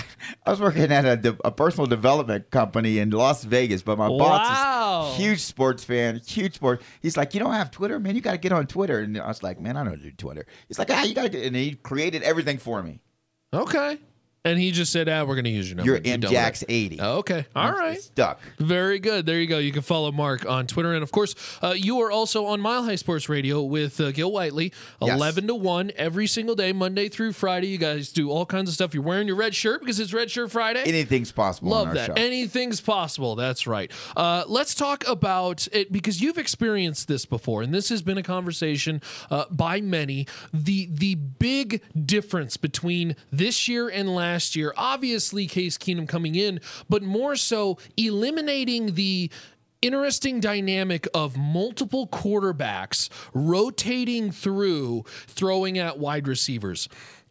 I 0.47 0.51
was 0.51 0.61
working 0.61 0.91
at 0.91 1.05
a, 1.05 1.17
de- 1.17 1.37
a 1.45 1.51
personal 1.51 1.87
development 1.87 2.51
company 2.51 2.99
in 2.99 3.11
Las 3.11 3.45
Vegas, 3.45 3.83
but 3.83 3.97
my 3.99 4.09
Wow. 4.09 4.19
boss 4.19 5.13
is 5.13 5.17
huge 5.25 5.41
sports 5.41 5.85
fan, 5.85 6.21
huge 6.27 6.55
sport. 6.55 6.83
He's 7.01 7.17
like, 7.17 7.33
"You 7.35 7.41
don't 7.41 7.53
have 7.55 7.71
Twitter, 7.71 7.99
man. 7.99 8.15
You 8.15 8.21
got 8.21 8.33
to 8.33 8.39
get 8.39 8.53
on 8.53 8.67
Twitter." 8.67 8.99
And 9.01 9.19
I 9.19 9.29
was 9.29 9.43
like, 9.43 9.61
"Man, 9.61 9.77
I 9.77 9.85
don't 9.85 10.03
do 10.03 10.11
Twitter." 10.13 10.47
He's 10.69 10.79
like, 10.79 10.91
"Ah, 10.91 11.03
you 11.05 11.15
got 11.15 11.33
to," 11.33 11.43
and 11.47 11.55
he 11.57 11.75
created 11.75 12.23
everything 12.23 12.59
for 12.59 12.83
me. 12.83 13.01
okay. 13.53 13.99
And 14.43 14.59
he 14.59 14.71
just 14.71 14.91
said, 14.91 15.07
"Ah, 15.07 15.25
we're 15.25 15.35
going 15.35 15.45
to 15.45 15.51
use 15.51 15.69
your 15.69 15.77
number." 15.77 15.93
You're 15.93 16.01
You 16.03 16.13
M 16.15 16.21
done 16.21 16.31
with 16.31 16.39
Jax 16.39 16.63
it. 16.63 16.71
eighty. 16.71 16.99
Oh, 16.99 17.19
okay. 17.19 17.45
All 17.55 17.73
right. 17.73 18.01
stuck. 18.01 18.41
Very 18.59 18.99
good. 18.99 19.27
There 19.27 19.39
you 19.39 19.47
go. 19.47 19.59
You 19.59 19.71
can 19.71 19.83
follow 19.83 20.11
Mark 20.13 20.49
on 20.49 20.67
Twitter. 20.67 20.95
And 20.95 21.03
of 21.03 21.13
course, 21.13 21.35
uh, 21.63 21.75
you 21.77 22.01
are 22.01 22.11
also 22.11 22.47
on 22.47 22.59
Mile 22.59 22.83
High 22.83 22.95
Sports 22.95 23.29
Radio 23.29 23.61
with 23.63 24.01
uh, 24.01 24.13
Gil 24.13 24.33
Whiteley, 24.33 24.73
Yes. 25.03 25.15
11 25.17 25.47
to 25.49 25.55
1 25.55 25.93
every 25.95 26.27
single 26.27 26.55
day, 26.55 26.73
Monday 26.73 27.11
through 27.11 27.35
Friday. 27.35 27.67
You 27.67 27.77
guys 27.77 28.13
do 28.13 28.31
all 28.31 28.47
kinds 28.47 28.71
of 28.71 28.75
stuff. 28.75 28.95
You're 28.95 29.03
wearing 29.03 29.27
your 29.27 29.37
red 29.37 29.55
shirt 29.55 29.81
because 29.81 30.01
it's 30.01 30.15
Red 30.15 30.31
Shirt 30.31 30.51
Friday. 30.51 30.85
Anything's 30.85 31.33
possible. 31.33 31.75
on 31.75 31.79
Love 31.79 31.89
our 31.89 31.95
that. 31.97 32.07
Show. 32.07 32.13
Anything's 32.15 32.81
possible. 32.81 33.37
That's 33.37 33.67
right. 33.67 33.93
Uh, 34.17 34.45
let's 34.49 34.75
talk 34.75 35.07
about 35.07 35.69
it 35.71 35.93
because 35.93 36.23
you've 36.23 36.39
experienced 36.39 37.09
this 37.09 37.27
before, 37.27 37.61
and 37.61 37.75
this 37.75 37.91
has 37.91 38.01
been 38.01 38.17
a 38.17 38.23
conversation 38.23 39.03
uh, 39.31 39.45
by 39.51 39.83
many. 39.83 40.27
The 40.55 40.89
the 40.91 41.17
big 41.17 41.83
difference 42.07 42.57
between 42.57 43.17
this 43.31 43.69
year 43.69 43.91
and 43.91 44.09
last 44.15 44.30
year, 44.55 44.73
obviously, 44.77 45.47
Case 45.47 45.77
Keenum 45.79 46.09
coming 46.09 46.35
in, 46.35 46.61
but 46.89 47.03
more 47.03 47.37
so 47.37 47.79
eliminating 47.97 48.95
the 48.95 49.31
interesting 49.83 50.41
dynamic 50.41 51.09
of 51.15 51.37
multiple 51.37 52.07
quarterbacks 52.07 53.09
rotating 53.33 54.31
through 54.31 55.05
throwing 55.27 55.79
at 55.79 55.99
wide 55.99 56.29
receivers. 56.29 56.89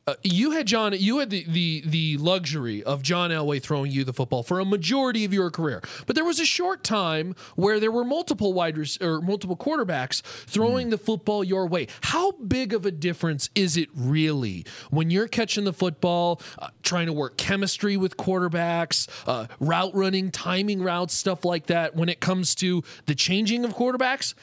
Uh, 0.09 0.15
you 0.23 0.51
had 0.51 0.65
John. 0.65 0.93
You 0.97 1.19
had 1.19 1.29
the, 1.29 1.45
the 1.47 1.83
the 1.85 2.17
luxury 2.17 2.81
of 2.83 3.03
John 3.03 3.29
Elway 3.29 3.61
throwing 3.61 3.91
you 3.91 4.03
the 4.03 4.11
football 4.11 4.41
for 4.41 4.59
a 4.59 4.65
majority 4.65 5.23
of 5.23 5.31
your 5.31 5.51
career, 5.51 5.83
but 6.07 6.15
there 6.15 6.25
was 6.25 6.39
a 6.39 6.45
short 6.45 6.83
time 6.83 7.35
where 7.55 7.79
there 7.79 7.91
were 7.91 8.03
multiple 8.03 8.51
wide 8.51 8.75
rec- 8.75 8.99
or 9.01 9.21
multiple 9.21 9.55
quarterbacks 9.55 10.23
throwing 10.23 10.89
the 10.89 10.97
football 10.97 11.43
your 11.43 11.67
way. 11.67 11.85
How 12.01 12.31
big 12.31 12.73
of 12.73 12.87
a 12.87 12.91
difference 12.91 13.51
is 13.53 13.77
it 13.77 13.89
really 13.93 14.65
when 14.89 15.11
you're 15.11 15.27
catching 15.27 15.65
the 15.65 15.73
football, 15.73 16.41
uh, 16.57 16.69
trying 16.81 17.05
to 17.05 17.13
work 17.13 17.37
chemistry 17.37 17.95
with 17.95 18.17
quarterbacks, 18.17 19.07
uh, 19.27 19.45
route 19.59 19.93
running, 19.93 20.31
timing 20.31 20.81
routes, 20.81 21.13
stuff 21.13 21.45
like 21.45 21.67
that? 21.67 21.95
When 21.95 22.09
it 22.09 22.19
comes 22.19 22.55
to 22.55 22.83
the 23.05 23.13
changing 23.13 23.63
of 23.63 23.75
quarterbacks 23.75 24.33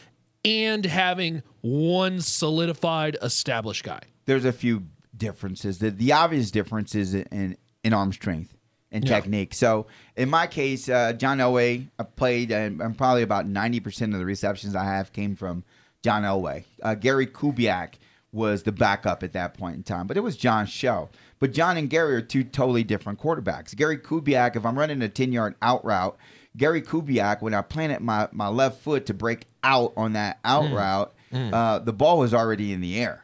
and 0.45 0.85
having 0.87 1.43
one 1.61 2.21
solidified, 2.21 3.17
established 3.21 3.83
guy. 3.83 4.03
There's 4.27 4.45
a 4.45 4.53
few 4.53 4.85
differences. 5.17 5.79
The, 5.79 5.91
the 5.91 6.13
obvious 6.13 6.51
difference 6.51 6.95
is 6.95 7.15
in, 7.15 7.57
in 7.85 7.93
arm 7.93 8.13
strength 8.13 8.55
and 8.93 9.05
Yeah. 9.05 9.17
technique. 9.21 9.55
So 9.55 9.87
in 10.17 10.29
my 10.31 10.47
case, 10.47 10.89
uh, 10.89 11.13
John 11.13 11.39
Elway, 11.39 11.89
I 11.99 12.03
played, 12.05 12.51
and, 12.53 12.81
and 12.81 12.97
probably 12.97 13.23
about 13.23 13.47
90% 13.47 14.13
of 14.13 14.19
the 14.19 14.25
receptions 14.27 14.75
I 14.75 14.85
have 14.85 15.13
came 15.13 15.35
from 15.37 15.65
John 16.03 16.23
Elway. 16.23 16.65
Uh, 16.83 16.95
Gary 16.95 17.27
Kubiak 17.27 17.95
was 18.33 18.65
the 18.65 18.73
backup 18.73 19.23
at 19.23 19.33
that 19.33 19.55
point 19.55 19.77
in 19.77 19.83
time, 19.83 20.07
but 20.07 20.17
it 20.17 20.21
was 20.21 20.37
John's 20.37 20.69
show. 20.71 21.09
But 21.39 21.53
John 21.53 21.77
and 21.77 21.89
Gary 21.91 22.15
are 22.15 22.21
two 22.23 22.45
totally 22.45 22.85
different 22.85 23.19
quarterbacks. 23.19 23.75
Gary 23.75 23.99
Kubiak, 23.99 24.57
if 24.57 24.65
I'm 24.65 24.79
running 24.79 25.03
a 25.03 25.09
10 25.09 25.33
yard 25.33 25.55
out 25.63 25.85
route, 25.85 26.17
Gary 26.57 26.81
Kubiak, 26.81 27.43
when 27.43 27.53
I 27.55 27.61
planted 27.63 28.01
my, 28.01 28.29
my 28.33 28.49
left 28.49 28.81
foot 28.83 29.07
to 29.07 29.15
break 29.15 29.47
out 29.63 29.93
on 29.97 30.15
that 30.15 30.39
out 30.45 30.71
route, 30.73 31.13
uh, 31.33 31.79
the 31.81 31.93
ball 31.93 32.19
was 32.19 32.33
already 32.33 32.73
in 32.73 32.81
the 32.81 32.99
air 32.99 33.23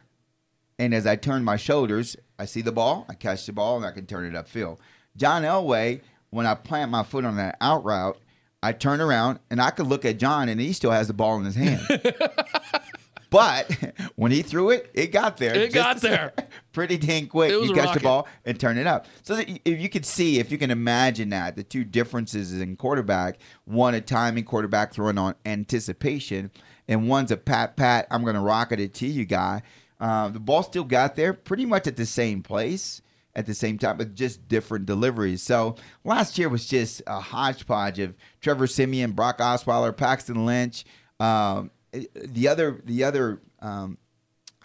And 0.79 0.93
as 0.93 1.05
I 1.05 1.15
turn 1.15 1.43
my 1.43 1.55
shoulders, 1.55 2.15
I 2.39 2.45
see 2.45 2.61
the 2.61 2.71
ball, 2.71 3.05
I 3.07 3.13
catch 3.13 3.45
the 3.45 3.53
ball, 3.53 3.77
and 3.77 3.85
I 3.85 3.91
can 3.91 4.05
turn 4.05 4.25
it 4.25 4.33
upfield. 4.33 4.77
John 5.15 5.43
Elway, 5.43 6.01
when 6.31 6.45
I 6.45 6.55
plant 6.55 6.89
my 6.91 7.03
foot 7.03 7.25
on 7.25 7.37
that 7.37 7.57
out 7.61 7.85
route, 7.85 8.17
I 8.63 8.71
turn 8.71 9.01
around 9.01 9.39
and 9.51 9.61
I 9.61 9.71
could 9.71 9.87
look 9.87 10.05
at 10.05 10.17
John 10.17 10.47
and 10.47 10.59
he 10.59 10.71
still 10.71 10.91
has 10.91 11.07
the 11.07 11.13
ball 11.13 11.37
in 11.37 11.43
his 11.43 11.55
hand. 11.55 11.81
but 13.29 13.69
when 14.15 14.31
he 14.31 14.41
threw 14.41 14.69
it, 14.69 14.89
it 14.93 15.11
got 15.11 15.35
there. 15.35 15.53
It 15.53 15.73
got 15.73 15.97
there. 15.97 16.31
pretty 16.71 16.97
dang 16.97 17.27
quick. 17.27 17.51
It 17.51 17.57
was 17.57 17.69
you 17.69 17.75
catch 17.75 17.93
the 17.93 17.99
ball 17.99 18.25
and 18.45 18.57
turn 18.57 18.77
it 18.77 18.87
up. 18.87 19.05
So 19.21 19.35
that 19.35 19.49
if 19.65 19.81
you 19.81 19.89
could 19.89 20.05
see, 20.05 20.39
if 20.39 20.49
you 20.49 20.57
can 20.57 20.71
imagine 20.71 21.29
that, 21.29 21.57
the 21.57 21.63
two 21.63 21.83
differences 21.83 22.53
in 22.53 22.77
quarterback, 22.77 23.37
one 23.65 23.93
a 23.95 24.01
timing 24.01 24.45
quarterback 24.45 24.93
throwing 24.93 25.17
on 25.17 25.35
anticipation, 25.45 26.49
and 26.87 27.09
one's 27.09 27.31
a 27.31 27.37
pat 27.37 27.75
pat, 27.75 28.07
I'm 28.09 28.23
going 28.23 28.35
to 28.35 28.41
rocket 28.41 28.79
it 28.79 28.93
to 28.95 29.07
you 29.07 29.25
guy. 29.25 29.61
Uh, 30.03 30.27
the 30.27 30.39
ball 30.39 30.61
still 30.63 30.83
got 30.83 31.15
there 31.15 31.33
pretty 31.33 31.65
much 31.65 31.87
at 31.87 31.95
the 31.95 32.05
same 32.05 32.43
place 32.43 33.01
at 33.35 33.45
the 33.45 33.53
same 33.53 33.77
time, 33.77 33.97
but 33.97 34.13
just 34.13 34.47
different 34.49 34.85
deliveries. 34.85 35.41
So 35.41 35.75
last 36.03 36.37
year 36.37 36.49
was 36.49 36.65
just 36.65 37.01
a 37.07 37.21
hodgepodge 37.21 37.99
of 37.99 38.13
Trevor 38.41 38.67
Siemian, 38.67 39.13
Brock 39.13 39.39
Osweiler, 39.39 39.95
Paxton 39.95 40.45
Lynch. 40.45 40.83
Um, 41.21 41.71
the 42.13 42.49
other, 42.49 42.81
the 42.83 43.05
other 43.05 43.41
um, 43.61 43.97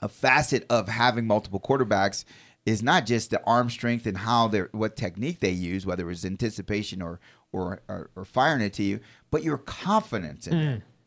a 0.02 0.08
facet 0.08 0.66
of 0.68 0.88
having 0.88 1.24
multiple 1.26 1.60
quarterbacks 1.60 2.24
is 2.66 2.82
not 2.82 3.06
just 3.06 3.30
the 3.30 3.42
arm 3.44 3.70
strength 3.70 4.06
and 4.06 4.18
how 4.18 4.48
they're 4.48 4.68
what 4.72 4.96
technique 4.96 5.40
they 5.40 5.50
use, 5.50 5.86
whether 5.86 6.10
it's 6.10 6.24
anticipation 6.24 7.00
or 7.00 7.20
or 7.52 7.80
or, 7.88 8.10
or 8.16 8.24
firing 8.24 8.60
it 8.60 8.72
to 8.74 8.82
you, 8.82 9.00
but 9.30 9.42
your 9.44 9.58
confidence 9.58 10.46
in 10.48 10.58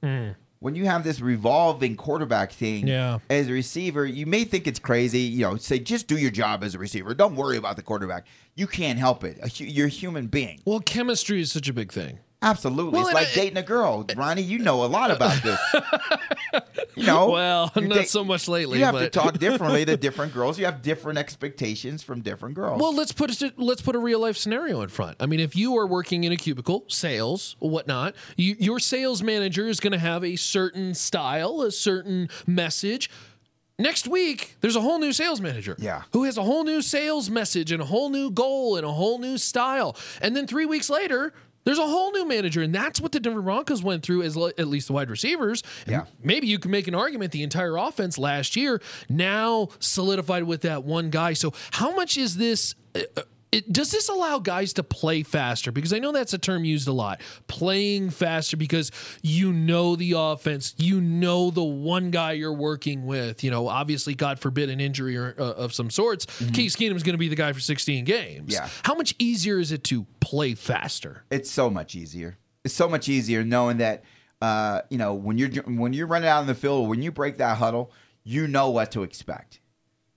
them. 0.01 0.25
When 0.62 0.75
you 0.75 0.86
have 0.86 1.03
this 1.03 1.20
revolving 1.22 1.96
quarterback 1.96 2.51
thing 2.51 2.86
Yeah. 2.88 3.18
as 3.32 3.48
a 3.48 3.51
receiver, 3.51 4.06
you 4.06 4.27
may 4.27 4.44
think 4.44 4.68
it's 4.68 4.77
crazy. 4.77 5.22
You 5.22 5.41
know, 5.41 5.58
say 5.58 5.80
just 5.80 6.06
do 6.08 6.15
your 6.20 6.30
job 6.30 6.63
as 6.63 6.75
a 6.75 6.77
receiver. 6.77 7.15
Don't 7.15 7.36
worry 7.36 7.58
about 7.58 7.77
the 7.77 7.82
quarterback. 7.82 8.27
You 8.53 8.68
can't 8.68 9.00
help 9.00 9.24
it. 9.24 9.39
You're 9.60 9.88
a 9.88 9.89
human 9.89 10.27
being. 10.27 10.60
Well, 10.63 10.80
chemistry 10.80 11.41
is 11.41 11.51
such 11.51 11.68
a 11.68 11.74
big 11.74 11.91
thing. 11.91 12.20
Absolutely. 12.43 12.93
Well, 12.93 13.07
it's 13.07 13.13
like 13.13 13.27
I- 13.27 13.33
dating 13.36 13.57
a 13.57 13.63
girl. 13.63 14.05
Ronnie, 14.15 14.41
you 14.41 14.60
know 14.60 14.83
a 14.83 14.88
lot 14.88 15.12
about 15.12 15.43
this. 15.43 15.60
you 16.95 17.05
know. 17.05 17.29
Well, 17.29 17.71
not 17.75 17.89
date- 17.89 18.10
so 18.10 18.24
much 18.24 18.48
lately. 18.48 18.79
You 18.79 18.86
have 18.86 18.95
but. 18.95 19.01
to 19.01 19.10
talk 19.10 19.38
differently 19.39 19.86
to 19.86 19.95
different 19.95 20.33
girls. 20.33 20.57
You 20.57 20.65
have 20.65 20.81
different 20.81 21.19
expectations 21.19 22.01
from 22.01 22.21
different 22.21 22.55
girls. 22.55 22.81
Well, 22.81 22.95
let's 22.95 23.12
put 23.12 23.41
it, 23.41 23.60
let's 23.60 23.81
put 23.81 23.95
a 23.95 24.00
real 24.00 24.19
life 24.19 24.38
scenario 24.38 24.81
in 24.81 24.89
front. 24.89 25.17
I 25.19 25.27
mean, 25.27 25.39
if 25.39 25.55
you 25.55 25.77
are 25.77 25.86
working 25.86 26.24
in 26.24 26.31
a 26.31 26.38
cubicle, 26.38 26.86
sales, 26.88 27.55
whatnot, 27.60 28.15
you, 28.38 28.55
your 28.57 28.79
sales 28.79 29.21
manager 29.21 29.67
is 29.67 29.79
going 29.79 29.93
to 29.93 30.00
have 30.00 30.24
a 30.24 30.36
certain 30.36 30.95
style, 30.95 31.62
a 31.62 31.71
certain 31.71 32.27
message. 32.48 33.10
Next 33.77 34.07
week, 34.07 34.57
there's 34.62 34.75
a 34.75 34.81
whole 34.81 35.00
new 35.00 35.13
sales 35.13 35.41
manager. 35.41 35.75
Yeah. 35.79 36.03
Who 36.13 36.24
has 36.24 36.38
a 36.38 36.43
whole 36.43 36.63
new 36.63 36.81
sales 36.81 37.29
message 37.29 37.71
and 37.71 37.81
a 37.81 37.86
whole 37.86 38.10
new 38.10 38.31
goal 38.31 38.77
and 38.77 38.86
a 38.86 38.91
whole 38.91 39.19
new 39.19 39.38
style. 39.38 39.95
And 40.21 40.36
then 40.36 40.45
three 40.48 40.65
weeks 40.65 40.89
later, 40.89 41.33
there's 41.63 41.80
a 41.80 41.86
whole 41.88 42.12
new 42.12 42.25
manager. 42.27 42.62
And 42.62 42.74
that's 42.74 43.00
what 43.00 43.12
the 43.12 43.20
Denver 43.20 43.41
Broncos 43.41 43.84
went 43.84 44.03
through 44.03 44.24
as 44.24 44.36
le- 44.36 44.53
at 44.58 44.68
least 44.68 44.88
the 44.88 44.94
wide 44.94 45.10
receivers. 45.10 45.63
And 45.86 45.91
Yeah. 45.91 46.03
Maybe 46.24 46.48
you 46.48 46.60
can 46.60 46.72
make 46.72 46.88
an 46.88 46.96
argument 46.96 47.32
the 47.32 47.44
entire 47.44 47.77
offense 47.77 48.18
last 48.18 48.56
year 48.56 48.82
now 49.10 49.70
solidified 49.80 50.44
with 50.44 50.62
that 50.62 50.84
one 50.84 51.10
guy. 51.10 51.34
So 51.34 51.53
how 51.72 51.94
much 51.96 52.18
is 52.18 52.38
this? 52.38 52.75
uh, 52.96 53.01
uh, 53.18 53.22
It, 53.51 53.72
does 53.72 53.91
this 53.91 54.08
allow 54.08 54.39
guys 54.39 54.74
to 54.74 54.84
play 54.84 55.24
faster? 55.24 55.72
Because 55.72 55.91
I 55.91 56.00
know 56.00 56.12
that's 56.12 56.34
a 56.34 56.38
term 56.38 56.63
used 56.63 56.88
a 56.88 56.93
lot. 56.93 57.20
Playing 57.48 58.10
faster 58.10 58.55
because 58.55 58.91
you 59.22 59.51
know 59.51 59.96
the 59.98 60.13
offense, 60.15 60.74
you 60.77 61.01
know 61.01 61.51
the 61.51 61.63
one 61.63 62.12
guy 62.12 62.31
you're 62.34 62.53
working 62.53 63.05
with. 63.05 63.43
You 63.43 63.51
know, 63.51 63.67
obviously, 63.67 64.15
God 64.15 64.39
forbid 64.39 64.70
an 64.70 64.79
injury 64.79 65.17
or, 65.17 65.36
uh, 65.38 65.43
of 65.43 65.74
some 65.74 65.89
sorts. 65.89 66.25
Case 66.53 66.79
is 66.79 67.03
going 67.03 67.13
to 67.13 67.17
be 67.17 67.27
the 67.27 67.36
guy 67.36 67.51
for 67.53 67.60
16 67.60 68.05
games. 68.05 68.53
Yeah. 68.53 68.70
How 68.84 68.96
much 68.96 69.15
easier 69.20 69.60
is 69.60 69.72
it 69.72 69.84
to 69.86 70.05
play 70.20 70.55
faster? 70.55 71.24
it's 71.29 71.50
so 71.50 71.70
much 71.70 71.96
easier. 71.96 72.38
It's 72.63 72.74
so 72.74 72.88
much 72.88 73.10
easier 73.10 73.43
knowing 73.43 73.77
that 73.77 74.03
uh, 74.41 74.81
you 74.89 74.98
know 74.98 75.13
when 75.13 75.38
you're 75.38 75.50
when 75.63 75.93
you're 75.93 76.08
running 76.08 76.29
out 76.29 76.41
in 76.41 76.48
the 76.48 76.55
field, 76.55 76.89
when 76.89 77.01
you 77.01 77.12
break 77.12 77.38
that 77.38 77.58
huddle, 77.58 77.91
you 78.24 78.48
know 78.48 78.70
what 78.70 78.91
to 78.91 79.03
expect. 79.03 79.60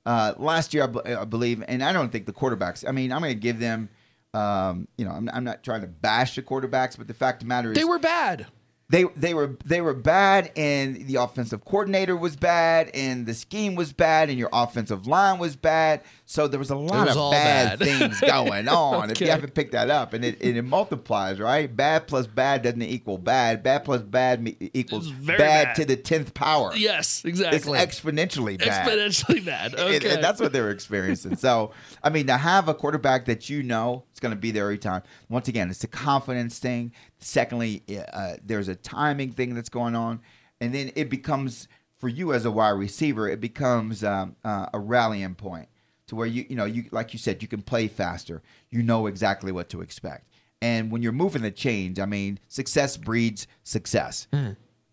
Uh, 0.06 0.34
last 0.36 0.74
year, 0.74 0.84
I, 0.84 0.86
b- 0.88 1.00
I 1.14 1.24
believe, 1.24 1.64
and 1.66 1.82
I 1.82 1.92
don't 1.92 2.10
think 2.12 2.26
the 2.26 2.32
quarterbacks. 2.32 2.84
I 2.86 2.92
mean, 2.92 3.12
I'm 3.12 3.20
going 3.20 3.32
to 3.34 3.38
give 3.40 3.58
them. 3.58 3.88
Um, 4.34 4.88
you 4.98 5.04
know, 5.04 5.12
I'm, 5.12 5.30
I'm 5.32 5.44
not 5.44 5.62
trying 5.62 5.82
to 5.82 5.86
bash 5.86 6.34
the 6.34 6.42
quarterbacks, 6.42 6.98
but 6.98 7.06
the 7.06 7.14
fact 7.14 7.42
of 7.42 7.46
the 7.46 7.48
matter 7.48 7.70
is, 7.70 7.78
They 7.78 7.84
were 7.84 8.00
bad. 8.00 8.46
They 8.90 9.04
they 9.16 9.34
were 9.34 9.56
they 9.64 9.80
were 9.80 9.94
bad 9.94 10.52
and 10.56 11.06
the 11.06 11.16
offensive 11.16 11.64
coordinator 11.64 12.16
was 12.16 12.36
bad 12.36 12.90
and 12.92 13.26
the 13.26 13.34
scheme 13.34 13.74
was 13.74 13.92
bad 13.92 14.28
and 14.28 14.38
your 14.38 14.50
offensive 14.52 15.06
line 15.06 15.38
was 15.38 15.56
bad 15.56 16.02
so 16.26 16.46
there 16.46 16.58
was 16.58 16.70
a 16.70 16.76
lot 16.76 17.06
was 17.06 17.16
of 17.16 17.32
bad, 17.32 17.78
bad. 17.78 17.88
things 17.88 18.20
going 18.20 18.68
on 18.68 19.10
if 19.10 19.20
you 19.20 19.28
haven't 19.28 19.54
picked 19.54 19.72
that 19.72 19.90
up 19.90 20.12
and 20.12 20.24
it, 20.24 20.40
and 20.42 20.56
it 20.56 20.62
multiplies 20.62 21.40
right 21.40 21.74
bad 21.74 22.06
plus 22.06 22.26
bad 22.26 22.62
doesn't 22.62 22.82
equal 22.82 23.16
bad 23.18 23.62
bad 23.62 23.84
plus 23.84 24.02
bad 24.02 24.54
equals 24.74 25.10
bad, 25.10 25.38
bad. 25.38 25.74
to 25.76 25.84
the 25.84 25.96
10th 25.96 26.34
power 26.34 26.72
Yes, 26.74 27.24
exactly 27.24 27.78
it's 27.78 28.00
exponentially 28.00 28.58
bad 28.58 28.84
Exponentially 28.84 29.44
bad. 29.44 29.74
Okay. 29.74 29.94
and, 29.96 30.04
and 30.04 30.24
that's 30.24 30.40
what 30.40 30.52
they're 30.52 30.70
experiencing. 30.70 31.36
so, 31.36 31.72
I 32.02 32.10
mean, 32.10 32.26
to 32.26 32.36
have 32.36 32.68
a 32.68 32.74
quarterback 32.74 33.26
that 33.26 33.48
you 33.48 33.62
know 33.62 34.04
is 34.12 34.20
going 34.20 34.34
to 34.34 34.40
be 34.40 34.50
there 34.50 34.64
every 34.64 34.78
time. 34.78 35.02
Once 35.28 35.48
again, 35.48 35.70
it's 35.70 35.84
a 35.84 35.88
confidence 35.88 36.58
thing. 36.58 36.92
Secondly, 37.24 37.82
uh, 38.12 38.34
there's 38.44 38.68
a 38.68 38.74
timing 38.74 39.32
thing 39.32 39.54
that's 39.54 39.68
going 39.68 39.94
on, 39.94 40.20
and 40.60 40.74
then 40.74 40.92
it 40.94 41.08
becomes 41.08 41.68
for 42.04 42.08
you 42.08 42.34
as 42.34 42.44
a 42.44 42.50
wide 42.50 42.70
receiver, 42.70 43.28
it 43.28 43.40
becomes 43.40 44.04
um, 44.04 44.36
uh, 44.44 44.66
a 44.74 44.78
rallying 44.78 45.34
point 45.34 45.68
to 46.06 46.14
where 46.14 46.26
you, 46.26 46.44
you 46.50 46.54
know, 46.54 46.66
you 46.66 46.84
like 46.90 47.14
you 47.14 47.18
said, 47.18 47.40
you 47.40 47.48
can 47.48 47.62
play 47.62 47.88
faster. 47.88 48.42
You 48.70 48.82
know 48.82 49.06
exactly 49.06 49.52
what 49.52 49.70
to 49.70 49.80
expect. 49.80 50.28
And 50.60 50.90
when 50.90 51.02
you're 51.02 51.12
moving 51.12 51.42
the 51.42 51.50
chains, 51.50 51.98
I 51.98 52.06
mean, 52.06 52.40
success 52.48 52.96
breeds 52.96 53.46
success. 53.62 54.26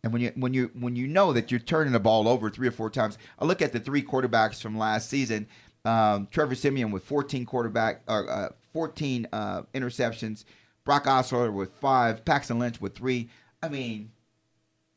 And 0.04 0.14
when 0.14 0.22
you 0.22 0.32
when 0.36 0.54
you 0.54 0.72
when 0.74 0.96
you 0.96 1.06
know 1.08 1.34
that 1.34 1.52
you're 1.52 1.60
turning 1.60 1.94
the 1.94 2.00
ball 2.00 2.28
over 2.28 2.50
three 2.50 2.68
or 2.68 2.72
four 2.72 2.90
times, 2.90 3.18
I 3.38 3.46
look 3.46 3.62
at 3.62 3.74
the 3.74 3.80
three 3.80 4.02
quarterbacks 4.02 4.62
from 4.62 4.78
last 4.78 5.10
season. 5.10 5.48
Um, 5.84 6.28
Trevor 6.32 6.56
Siemian 6.56 6.92
with 6.92 7.04
14 7.04 7.46
quarterback 7.46 8.04
or 8.08 8.30
uh, 8.30 8.50
14 8.72 9.28
uh, 9.34 9.64
interceptions. 9.74 10.46
Brock 10.84 11.06
Osweiler 11.06 11.54
with 11.54 11.74
five. 11.76 12.26
Paxton 12.26 12.60
Lynch 12.60 12.82
with 12.82 12.96
three. 12.96 13.30
I 13.62 13.70
mean, 13.70 14.12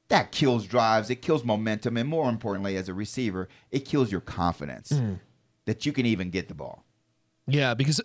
that 0.09 0.33
kills 0.33 0.67
drives. 0.67 1.11
It 1.11 1.23
kills 1.23 1.45
momentum, 1.45 1.97
and 1.97 2.09
more 2.09 2.29
importantly, 2.29 2.77
as 2.77 2.89
a 2.89 2.95
receiver, 2.95 3.49
it 3.71 3.85
kills 3.85 4.11
your 4.11 4.21
confidence 4.21 4.91
hmm. 4.91 5.15
that 5.67 5.85
you 5.87 5.93
can 5.93 6.07
even 6.07 6.31
get 6.31 6.49
the 6.49 6.55
ball. 6.55 6.85
Yeah, 7.47 7.75
because 7.75 8.01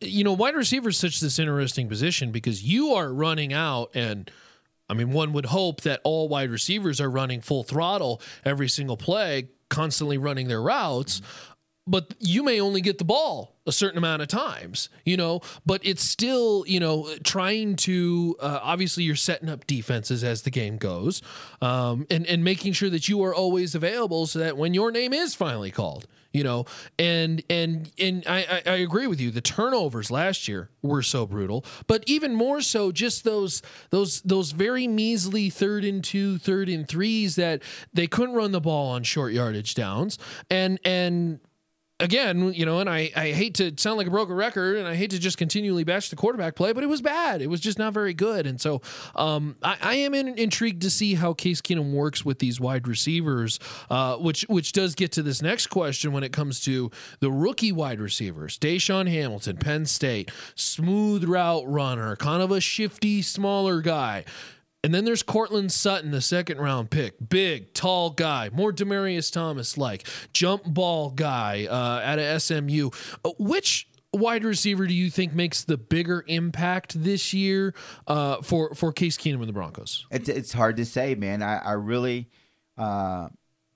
you 0.00 0.24
know, 0.24 0.32
wide 0.32 0.54
receiver 0.54 0.90
is 0.90 0.98
such 0.98 1.20
this 1.20 1.38
interesting 1.38 1.88
position 1.88 2.32
because 2.32 2.62
you 2.62 2.94
are 2.94 3.12
running 3.12 3.52
out 3.52 3.90
and 3.94 4.30
I 4.88 4.94
mean, 4.94 5.10
one 5.12 5.32
would 5.32 5.46
hope 5.46 5.82
that 5.82 6.00
all 6.04 6.28
wide 6.28 6.50
receivers 6.50 7.00
are 7.00 7.10
running 7.10 7.40
full 7.40 7.62
throttle 7.62 8.20
every 8.44 8.68
single 8.68 8.98
play, 8.98 9.48
constantly 9.70 10.18
running 10.18 10.48
their 10.48 10.60
routes. 10.60 11.22
But 11.86 12.14
you 12.20 12.44
may 12.44 12.60
only 12.60 12.80
get 12.80 12.98
the 12.98 13.04
ball 13.04 13.56
a 13.66 13.72
certain 13.72 13.98
amount 13.98 14.22
of 14.22 14.28
times, 14.28 14.88
you 15.04 15.16
know. 15.16 15.40
But 15.66 15.80
it's 15.84 16.04
still, 16.04 16.64
you 16.66 16.78
know, 16.78 17.08
trying 17.24 17.74
to 17.76 18.36
uh, 18.40 18.60
obviously 18.62 19.02
you're 19.02 19.16
setting 19.16 19.48
up 19.48 19.66
defenses 19.66 20.22
as 20.22 20.42
the 20.42 20.50
game 20.50 20.76
goes, 20.76 21.22
um, 21.60 22.06
and 22.08 22.24
and 22.26 22.44
making 22.44 22.74
sure 22.74 22.90
that 22.90 23.08
you 23.08 23.22
are 23.24 23.34
always 23.34 23.74
available 23.74 24.26
so 24.26 24.38
that 24.38 24.56
when 24.56 24.74
your 24.74 24.92
name 24.92 25.12
is 25.12 25.34
finally 25.34 25.72
called, 25.72 26.06
you 26.32 26.44
know, 26.44 26.66
and 27.00 27.42
and 27.50 27.90
and 27.98 28.24
I, 28.28 28.62
I, 28.66 28.70
I 28.70 28.76
agree 28.76 29.06
with 29.06 29.20
you. 29.20 29.32
The 29.32 29.40
turnovers 29.40 30.10
last 30.10 30.46
year 30.48 30.70
were 30.82 31.02
so 31.02 31.26
brutal, 31.26 31.64
but 31.86 32.04
even 32.06 32.34
more 32.34 32.60
so, 32.60 32.92
just 32.92 33.24
those 33.24 33.60
those 33.90 34.22
those 34.22 34.52
very 34.52 34.86
measly 34.86 35.50
third 35.50 35.84
and 35.84 36.02
two, 36.02 36.38
third 36.38 36.68
and 36.68 36.86
threes 36.86 37.36
that 37.36 37.62
they 37.92 38.06
couldn't 38.06 38.34
run 38.34 38.52
the 38.52 38.60
ball 38.60 38.90
on 38.90 39.02
short 39.02 39.32
yardage 39.32 39.74
downs, 39.74 40.18
and 40.48 40.78
and 40.84 41.40
again, 42.02 42.52
you 42.52 42.66
know, 42.66 42.80
and 42.80 42.90
I, 42.90 43.10
I 43.16 43.30
hate 43.30 43.54
to 43.54 43.72
sound 43.76 43.96
like 43.96 44.06
a 44.06 44.10
broken 44.10 44.34
record 44.34 44.76
and 44.76 44.86
I 44.86 44.94
hate 44.94 45.10
to 45.10 45.18
just 45.18 45.38
continually 45.38 45.84
bash 45.84 46.10
the 46.10 46.16
quarterback 46.16 46.56
play, 46.56 46.72
but 46.72 46.82
it 46.82 46.88
was 46.88 47.00
bad. 47.00 47.40
It 47.40 47.48
was 47.48 47.60
just 47.60 47.78
not 47.78 47.94
very 47.94 48.12
good. 48.12 48.46
And 48.46 48.60
so 48.60 48.82
um, 49.14 49.56
I, 49.62 49.76
I 49.80 49.94
am 49.94 50.14
in, 50.14 50.28
intrigued 50.38 50.82
to 50.82 50.90
see 50.90 51.14
how 51.14 51.32
Case 51.32 51.60
Keenum 51.60 51.92
works 51.92 52.24
with 52.24 52.38
these 52.38 52.60
wide 52.60 52.88
receivers, 52.88 53.58
uh, 53.90 54.16
which 54.16 54.42
which 54.48 54.72
does 54.72 54.94
get 54.94 55.12
to 55.12 55.22
this 55.22 55.40
next 55.40 55.68
question 55.68 56.12
when 56.12 56.24
it 56.24 56.32
comes 56.32 56.60
to 56.60 56.90
the 57.20 57.30
rookie 57.30 57.72
wide 57.72 58.00
receivers. 58.00 58.58
DaeSean 58.58 59.08
Hamilton, 59.08 59.56
Penn 59.56 59.86
State, 59.86 60.30
smooth 60.54 61.24
route 61.24 61.64
runner, 61.66 62.16
kind 62.16 62.42
of 62.42 62.50
a 62.50 62.60
shifty, 62.60 63.22
smaller 63.22 63.80
guy. 63.80 64.24
And 64.84 64.92
then 64.92 65.04
there's 65.04 65.22
Courtland 65.22 65.70
Sutton, 65.70 66.10
the 66.10 66.20
second 66.20 66.58
round 66.58 66.90
pick. 66.90 67.14
Big, 67.28 67.72
tall 67.72 68.10
guy, 68.10 68.50
more 68.52 68.72
Demaryius 68.72 69.32
Thomas 69.32 69.78
like, 69.78 70.08
jump 70.32 70.64
ball 70.64 71.10
guy 71.10 71.66
uh, 71.70 72.00
out 72.04 72.18
of 72.18 72.42
SMU. 72.42 72.90
Uh, 73.24 73.30
which 73.38 73.86
wide 74.12 74.44
receiver 74.44 74.86
do 74.88 74.92
you 74.94 75.08
think 75.08 75.32
makes 75.34 75.62
the 75.64 75.76
bigger 75.78 76.24
impact 76.26 77.00
this 77.02 77.32
year 77.32 77.74
uh, 78.08 78.42
for, 78.42 78.74
for 78.74 78.92
Case 78.92 79.16
Keenum 79.16 79.36
and 79.38 79.48
the 79.48 79.52
Broncos? 79.52 80.04
It's, 80.10 80.28
it's 80.28 80.52
hard 80.52 80.76
to 80.78 80.84
say, 80.84 81.14
man. 81.14 81.42
I, 81.42 81.58
I 81.58 81.72
really, 81.74 82.28
uh, 82.76 83.28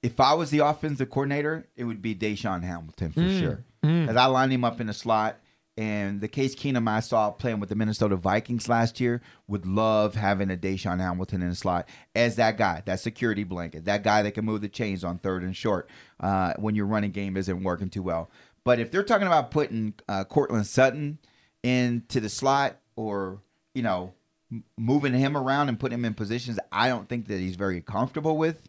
if 0.02 0.18
I 0.18 0.34
was 0.34 0.50
the 0.50 0.58
offensive 0.58 1.08
coordinator, 1.08 1.68
it 1.76 1.84
would 1.84 2.02
be 2.02 2.14
DaeSean 2.16 2.64
Hamilton 2.64 3.12
for 3.12 3.20
Mm. 3.20 3.40
sure. 3.40 3.64
As 3.84 4.16
I 4.16 4.24
lined 4.26 4.52
him 4.52 4.64
up 4.64 4.80
in 4.80 4.88
the 4.88 4.92
slot, 4.92 5.38
and 5.76 6.20
the 6.20 6.28
Case 6.28 6.54
Keenum 6.54 6.88
I 6.88 7.00
saw 7.00 7.30
playing 7.30 7.60
with 7.60 7.68
the 7.68 7.74
Minnesota 7.74 8.16
Vikings 8.16 8.68
last 8.68 8.98
year 8.98 9.20
would 9.46 9.66
love 9.66 10.14
having 10.14 10.50
a 10.50 10.56
DaeSean 10.56 11.00
Hamilton 11.00 11.42
in 11.42 11.50
the 11.50 11.54
slot 11.54 11.88
as 12.14 12.36
that 12.36 12.56
guy, 12.56 12.82
that 12.86 13.00
security 13.00 13.44
blanket, 13.44 13.84
that 13.84 14.02
guy 14.02 14.22
that 14.22 14.32
can 14.32 14.44
move 14.44 14.62
the 14.62 14.68
chains 14.68 15.04
on 15.04 15.18
third 15.18 15.42
and 15.42 15.56
short 15.56 15.88
uh, 16.20 16.54
when 16.58 16.74
your 16.74 16.86
running 16.86 17.10
game 17.10 17.36
isn't 17.36 17.62
working 17.62 17.90
too 17.90 18.02
well. 18.02 18.30
But 18.64 18.80
if 18.80 18.90
they're 18.90 19.04
talking 19.04 19.26
about 19.26 19.50
putting 19.50 19.94
uh, 20.08 20.24
Courtland 20.24 20.66
Sutton 20.66 21.18
into 21.62 22.20
the 22.20 22.28
slot 22.28 22.76
or 22.96 23.40
you 23.74 23.82
know 23.82 24.14
moving 24.78 25.12
him 25.12 25.36
around 25.36 25.68
and 25.68 25.78
putting 25.78 25.98
him 25.98 26.04
in 26.04 26.14
positions 26.14 26.58
I 26.70 26.88
don't 26.88 27.08
think 27.08 27.26
that 27.28 27.38
he's 27.38 27.56
very 27.56 27.80
comfortable 27.80 28.36
with. 28.36 28.62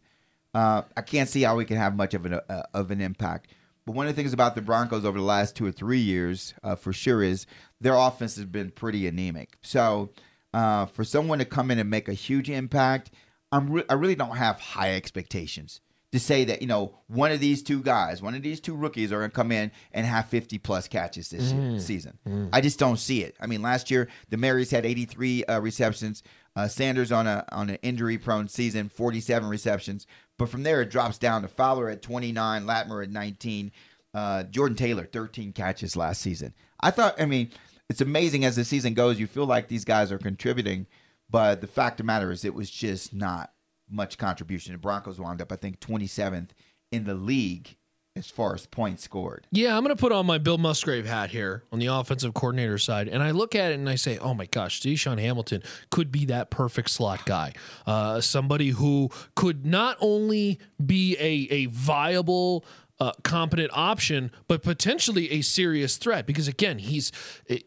Uh, 0.54 0.82
I 0.96 1.02
can't 1.02 1.30
see 1.30 1.44
how 1.44 1.60
he 1.60 1.66
can 1.66 1.78
have 1.78 1.96
much 1.96 2.14
of 2.14 2.26
an 2.26 2.34
uh, 2.34 2.64
of 2.74 2.92
an 2.92 3.00
impact. 3.02 3.52
But 3.88 3.96
one 3.96 4.06
of 4.06 4.13
the 4.13 4.22
things 4.22 4.34
about 4.34 4.53
the 4.53 4.62
Broncos 4.62 5.06
over 5.06 5.17
the 5.17 5.24
last 5.24 5.56
two 5.56 5.65
or 5.65 5.72
three 5.72 6.01
years, 6.01 6.53
uh, 6.62 6.75
for 6.75 6.91
sure, 6.91 7.24
is 7.24 7.48
their 7.79 7.96
offense 7.96 8.36
has 8.36 8.44
been 8.44 8.70
pretty 8.70 9.08
anemic. 9.08 9.56
So 9.62 10.10
uh, 10.53 10.88
for 10.88 11.06
someone 11.06 11.39
to 11.39 11.46
come 11.46 11.72
in 11.72 11.79
and 11.79 11.89
make 11.89 12.10
a 12.10 12.13
huge 12.13 12.50
impact, 12.50 13.12
I'm 13.50 13.70
re- 13.72 13.86
I 13.89 13.94
really 13.94 14.15
don't 14.15 14.36
have 14.36 14.60
high 14.60 14.94
expectations 14.96 15.79
to 16.12 16.20
say 16.20 16.44
that 16.46 16.62
you 16.62 16.67
know 16.67 17.00
one 17.08 17.32
of 17.32 17.39
these 17.39 17.63
two 17.63 17.82
guys, 17.82 18.22
one 18.22 18.36
of 18.36 18.41
these 18.41 18.60
two 18.60 18.75
rookies, 18.75 19.13
are 19.13 19.20
going 19.20 19.29
to 19.29 19.36
come 19.36 19.53
in 19.53 19.72
and 19.94 20.06
have 20.06 20.25
50 20.27 20.58
plus 20.58 20.89
catches 20.89 21.29
this 21.29 21.53
year, 21.53 21.79
season. 21.79 22.17
I 22.51 22.60
just 22.60 22.79
don't 22.79 22.98
see 23.00 23.24
it. 23.24 23.38
I 23.39 23.48
mean, 23.48 23.62
last 23.62 23.89
year 23.89 24.10
Demaryius 24.29 24.70
had 24.70 24.86
83 24.86 25.46
uh, 25.46 25.60
receptions. 25.62 26.24
Uh, 26.58 26.68
Sanders 26.68 27.12
on 27.12 27.28
a 27.28 27.46
on 27.52 27.70
an 27.70 27.78
injury 27.84 28.18
prone 28.18 28.48
season, 28.48 28.90
47 28.90 29.48
receptions. 29.48 30.08
But 30.40 30.50
from 30.50 30.64
there 30.64 30.82
it 30.82 30.90
drops 30.90 31.20
down 31.20 31.44
to 31.44 31.48
Fowler 31.48 31.88
at 31.88 32.02
29, 32.02 32.66
Latimer 32.66 33.04
at 33.04 33.12
19, 33.12 33.72
uh, 34.16 34.42
Jordan 34.44 34.76
Taylor 34.76 35.06
13 35.06 35.54
catches 35.54 35.96
last 35.96 36.20
season. 36.20 36.56
I 36.80 36.90
thought, 36.90 37.22
I 37.22 37.28
mean, 37.28 37.52
it's 37.90 38.02
amazing 38.02 38.44
as 38.44 38.56
the 38.56 38.66
season 38.66 38.96
goes. 38.96 39.20
You 39.20 39.28
feel 39.28 39.46
like 39.46 39.68
these 39.68 39.86
guys 39.86 40.12
are 40.12 40.18
contributing, 40.18 40.88
but 41.30 41.62
the 41.62 41.68
fact 41.68 42.00
of 42.00 42.06
the 42.06 42.08
matter 42.08 42.32
is, 42.32 42.44
it 42.44 42.56
was 42.56 42.72
just 42.72 43.14
not 43.14 43.52
much 43.88 44.18
contribution. 44.18 44.74
The 44.74 44.80
Broncos 44.80 45.20
wound 45.20 45.44
up, 45.44 45.52
I 45.52 45.58
think, 45.58 45.80
27th 45.80 46.50
in 46.92 47.04
the 47.04 47.14
league 47.14 47.78
as 48.17 48.29
far 48.29 48.53
as 48.53 48.65
points 48.65 49.03
scored. 49.03 49.45
Yeah, 49.51 49.77
I'm 49.77 49.83
going 49.83 49.95
to 49.95 50.00
put 50.00 50.12
on 50.12 50.25
my 50.25 50.38
Bill 50.38 50.57
Musgrave 50.57 51.05
hat 51.05 51.29
here 51.29 51.63
on 51.71 51.79
the 51.79 51.88
offensive 51.88 52.33
coordinator 52.33 52.77
side, 52.77 53.07
and 53.07 53.21
I 53.24 53.31
look 53.31 53.55
at 53.55 53.71
it 53.71 53.75
and 53.75 53.89
I 53.89 53.95
say, 53.95 54.17
"Oh 54.17 54.33
my 54.33 54.45
gosh, 54.45 54.81
DaeSean 54.81 55.19
Hamilton 55.19 55.63
could 55.89 56.12
be 56.12 56.25
that 56.25 56.50
perfect 56.50 56.89
slot 56.89 57.25
guy, 57.25 57.53
uh, 57.86 58.21
somebody 58.21 58.69
who 58.69 59.09
could 59.36 59.65
not 59.65 59.97
only 60.01 60.59
be 60.83 61.15
a 61.19 61.53
a 61.53 61.65
viable." 61.67 62.65
Uh, 63.00 63.12
competent 63.24 63.70
option, 63.74 64.32
but 64.48 64.63
potentially 64.63 65.30
a 65.30 65.42
serious 65.44 65.98
threat 65.98 66.25
because 66.25 66.48
again, 66.48 66.80
he's 66.80 67.12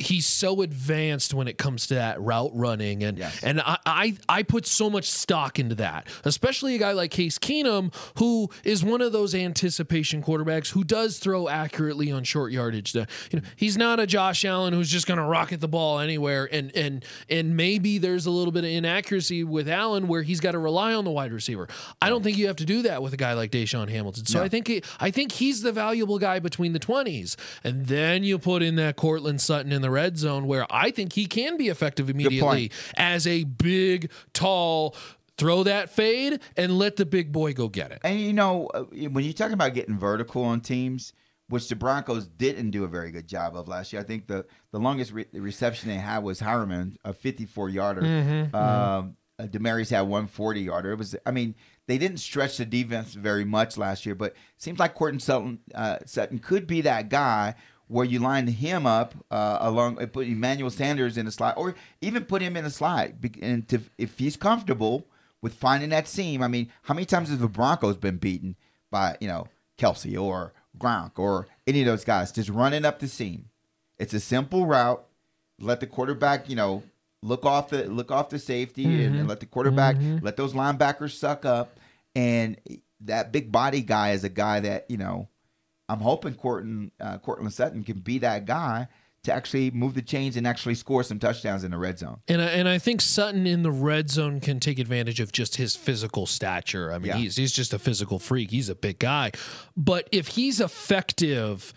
he's 0.00 0.26
so 0.26 0.60
advanced 0.60 1.32
when 1.32 1.46
it 1.46 1.56
comes 1.56 1.86
to 1.86 1.94
that 1.94 2.20
route 2.20 2.50
running, 2.52 3.04
and 3.04 3.16
Yes. 3.16 3.38
and 3.44 3.60
I, 3.60 3.78
I 3.86 4.16
I 4.28 4.42
put 4.42 4.66
so 4.66 4.90
much 4.90 5.08
stock 5.08 5.60
into 5.60 5.76
that, 5.76 6.08
especially 6.24 6.74
a 6.74 6.78
guy 6.78 6.90
like 6.90 7.12
Case 7.12 7.38
Keenum, 7.38 7.94
who 8.18 8.50
is 8.64 8.82
one 8.84 9.00
of 9.00 9.12
those 9.12 9.32
anticipation 9.32 10.20
quarterbacks 10.20 10.70
who 10.72 10.82
does 10.82 11.20
throw 11.20 11.48
accurately 11.48 12.10
on 12.10 12.24
short 12.24 12.50
yardage. 12.50 12.92
You 12.96 13.06
know, 13.34 13.40
he's 13.54 13.76
not 13.76 14.00
a 14.00 14.08
Josh 14.08 14.44
Allen 14.44 14.72
who's 14.72 14.90
just 14.90 15.06
going 15.06 15.18
to 15.18 15.24
rocket 15.24 15.60
the 15.60 15.68
ball 15.68 16.00
anywhere, 16.00 16.48
and 16.50 16.74
and 16.74 17.04
and 17.28 17.56
maybe 17.56 17.98
there's 17.98 18.26
a 18.26 18.32
little 18.32 18.50
bit 18.50 18.64
of 18.64 18.70
inaccuracy 18.70 19.44
with 19.44 19.68
Allen 19.68 20.08
where 20.08 20.22
he's 20.24 20.40
got 20.40 20.52
to 20.52 20.58
rely 20.58 20.92
on 20.92 21.04
the 21.04 21.12
wide 21.12 21.32
receiver. 21.32 21.68
I 22.02 22.08
don't 22.08 22.24
think 22.24 22.36
you 22.36 22.48
have 22.48 22.56
to 22.56 22.64
do 22.64 22.82
that 22.82 23.00
with 23.00 23.12
a 23.14 23.16
guy 23.16 23.34
like 23.34 23.52
DaeSean 23.52 23.88
Hamilton. 23.90 24.26
So 24.26 24.40
No. 24.40 24.44
I 24.44 24.48
think 24.48 24.66
he, 24.66 24.82
I 24.98 25.12
think 25.12 25.19
he's 25.28 25.62
the 25.62 25.72
valuable 25.72 26.18
guy 26.18 26.38
between 26.38 26.72
the 26.72 26.78
twenties, 26.78 27.36
and 27.62 27.86
then 27.86 28.24
you 28.24 28.38
put 28.38 28.62
in 28.62 28.76
that 28.76 28.96
Courtland 28.96 29.40
Sutton 29.40 29.72
in 29.72 29.82
the 29.82 29.90
red 29.90 30.16
zone 30.18 30.46
where 30.46 30.66
I 30.70 30.90
think 30.90 31.12
he 31.12 31.26
can 31.26 31.56
be 31.56 31.68
effective 31.68 32.08
immediately 32.10 32.70
as 32.96 33.26
a 33.26 33.44
big, 33.44 34.10
tall. 34.32 34.94
Throw 35.38 35.62
that 35.62 35.88
fade 35.88 36.38
and 36.54 36.78
let 36.78 36.96
the 36.96 37.06
big 37.06 37.32
boy 37.32 37.54
go 37.54 37.68
get 37.68 37.92
it. 37.92 38.00
And 38.04 38.20
you 38.20 38.34
know, 38.34 38.66
uh, 38.74 38.82
when 38.82 39.24
you're 39.24 39.32
talking 39.32 39.54
about 39.54 39.72
getting 39.72 39.98
vertical 39.98 40.44
on 40.44 40.60
teams, 40.60 41.14
which 41.48 41.66
the 41.68 41.76
Broncos 41.76 42.26
didn't 42.28 42.72
do 42.72 42.84
a 42.84 42.88
very 42.88 43.10
good 43.10 43.26
job 43.26 43.56
of 43.56 43.66
last 43.66 43.90
year, 43.90 44.02
I 44.02 44.04
think 44.04 44.26
the 44.26 44.44
the 44.70 44.78
longest 44.78 45.12
re- 45.12 45.24
reception 45.32 45.88
they 45.88 45.96
had 45.96 46.18
was 46.24 46.40
Heuerman, 46.40 46.96
a 47.04 47.14
54 47.14 47.70
yarder. 47.70 48.02
Mm-hmm, 48.02 48.54
Um, 48.54 49.16
uh, 49.40 49.46
Demaryius 49.46 49.90
had 49.90 50.02
140 50.02 50.60
yarder. 50.60 50.92
It 50.92 50.98
was, 50.98 51.16
I 51.24 51.30
mean, 51.30 51.54
they 51.86 51.98
didn't 51.98 52.18
stretch 52.18 52.58
the 52.58 52.64
defense 52.64 53.14
very 53.14 53.44
much 53.44 53.76
last 53.76 54.04
year, 54.06 54.14
but 54.14 54.34
seems 54.56 54.78
like 54.78 54.94
Courtland 54.94 55.22
Sutton, 55.22 55.60
uh, 55.74 55.98
Sutton 56.04 56.38
could 56.38 56.66
be 56.66 56.80
that 56.82 57.08
guy 57.08 57.54
where 57.88 58.06
you 58.06 58.20
line 58.20 58.46
him 58.46 58.86
up 58.86 59.14
uh, 59.30 59.58
along, 59.60 59.96
put 60.08 60.28
Emmanuel 60.28 60.70
Sanders 60.70 61.18
in 61.18 61.26
the 61.26 61.32
slot, 61.32 61.56
or 61.56 61.74
even 62.00 62.24
put 62.24 62.42
him 62.42 62.56
in 62.56 62.68
slot, 62.70 63.20
be- 63.20 63.32
and 63.42 63.66
to, 63.68 63.80
if 63.98 64.18
he's 64.18 64.36
comfortable 64.36 65.06
with 65.42 65.54
finding 65.54 65.90
that 65.90 66.06
seam. 66.06 66.42
I 66.42 66.48
mean, 66.48 66.70
how 66.82 66.94
many 66.94 67.06
times 67.06 67.30
has 67.30 67.38
the 67.38 67.48
Broncos 67.48 67.96
been 67.96 68.18
beaten 68.18 68.54
by 68.90 69.16
you 69.20 69.26
know 69.26 69.48
Kelce 69.78 70.20
or 70.20 70.52
Gronk 70.78 71.18
or 71.18 71.48
any 71.66 71.80
of 71.80 71.86
those 71.86 72.04
guys 72.04 72.30
just 72.30 72.48
running 72.48 72.84
up 72.84 73.00
the 73.00 73.08
seam? 73.08 73.46
It's 73.98 74.14
a 74.14 74.20
simple 74.20 74.66
route. 74.66 75.04
Let 75.58 75.80
the 75.80 75.86
quarterback, 75.86 76.48
you 76.48 76.56
know, 76.56 76.84
look 77.22 77.44
off 77.44 77.70
the 77.70 77.84
look 77.84 78.10
off 78.10 78.30
the 78.30 78.38
safety 78.38 79.04
and, 79.04 79.14
and 79.16 79.28
let 79.28 79.40
the 79.40 79.46
quarterback 79.46 79.96
let 80.22 80.36
those 80.36 80.52
linebackers 80.54 81.12
suck 81.12 81.44
up. 81.44 81.78
And 82.14 82.58
that 83.00 83.30
big 83.32 83.52
body 83.52 83.82
guy 83.82 84.12
is 84.12 84.24
a 84.24 84.28
guy 84.30 84.60
that 84.60 84.86
you 84.90 84.96
know. 84.96 85.28
I'm 85.88 85.98
hoping 85.98 86.34
Courtland 86.34 86.92
uh, 87.00 87.18
Courtland 87.18 87.52
Sutton 87.52 87.82
can 87.82 87.98
be 87.98 88.18
that 88.18 88.44
guy 88.44 88.86
to 89.24 89.32
actually 89.32 89.72
move 89.72 89.94
the 89.94 90.02
chains 90.02 90.36
and 90.36 90.46
actually 90.46 90.76
score 90.76 91.02
some 91.02 91.18
touchdowns 91.18 91.64
in 91.64 91.72
the 91.72 91.76
red 91.76 91.98
zone. 91.98 92.20
And 92.28 92.40
I, 92.40 92.44
and 92.46 92.68
I 92.68 92.78
think 92.78 93.00
Sutton 93.02 93.44
in 93.46 93.64
the 93.64 93.72
red 93.72 94.08
zone 94.08 94.40
can 94.40 94.60
take 94.60 94.78
advantage 94.78 95.18
of 95.18 95.32
just 95.32 95.56
his 95.56 95.74
physical 95.76 96.26
stature. 96.26 96.92
I 96.92 96.98
mean, 96.98 97.08
Yeah. 97.08 97.16
he's 97.16 97.34
he's 97.36 97.52
just 97.52 97.74
a 97.74 97.78
physical 97.80 98.20
freak. 98.20 98.52
He's 98.52 98.68
a 98.68 98.74
big 98.76 99.00
guy, 99.00 99.32
but 99.76 100.08
if 100.12 100.28
he's 100.28 100.60
effective 100.60 101.74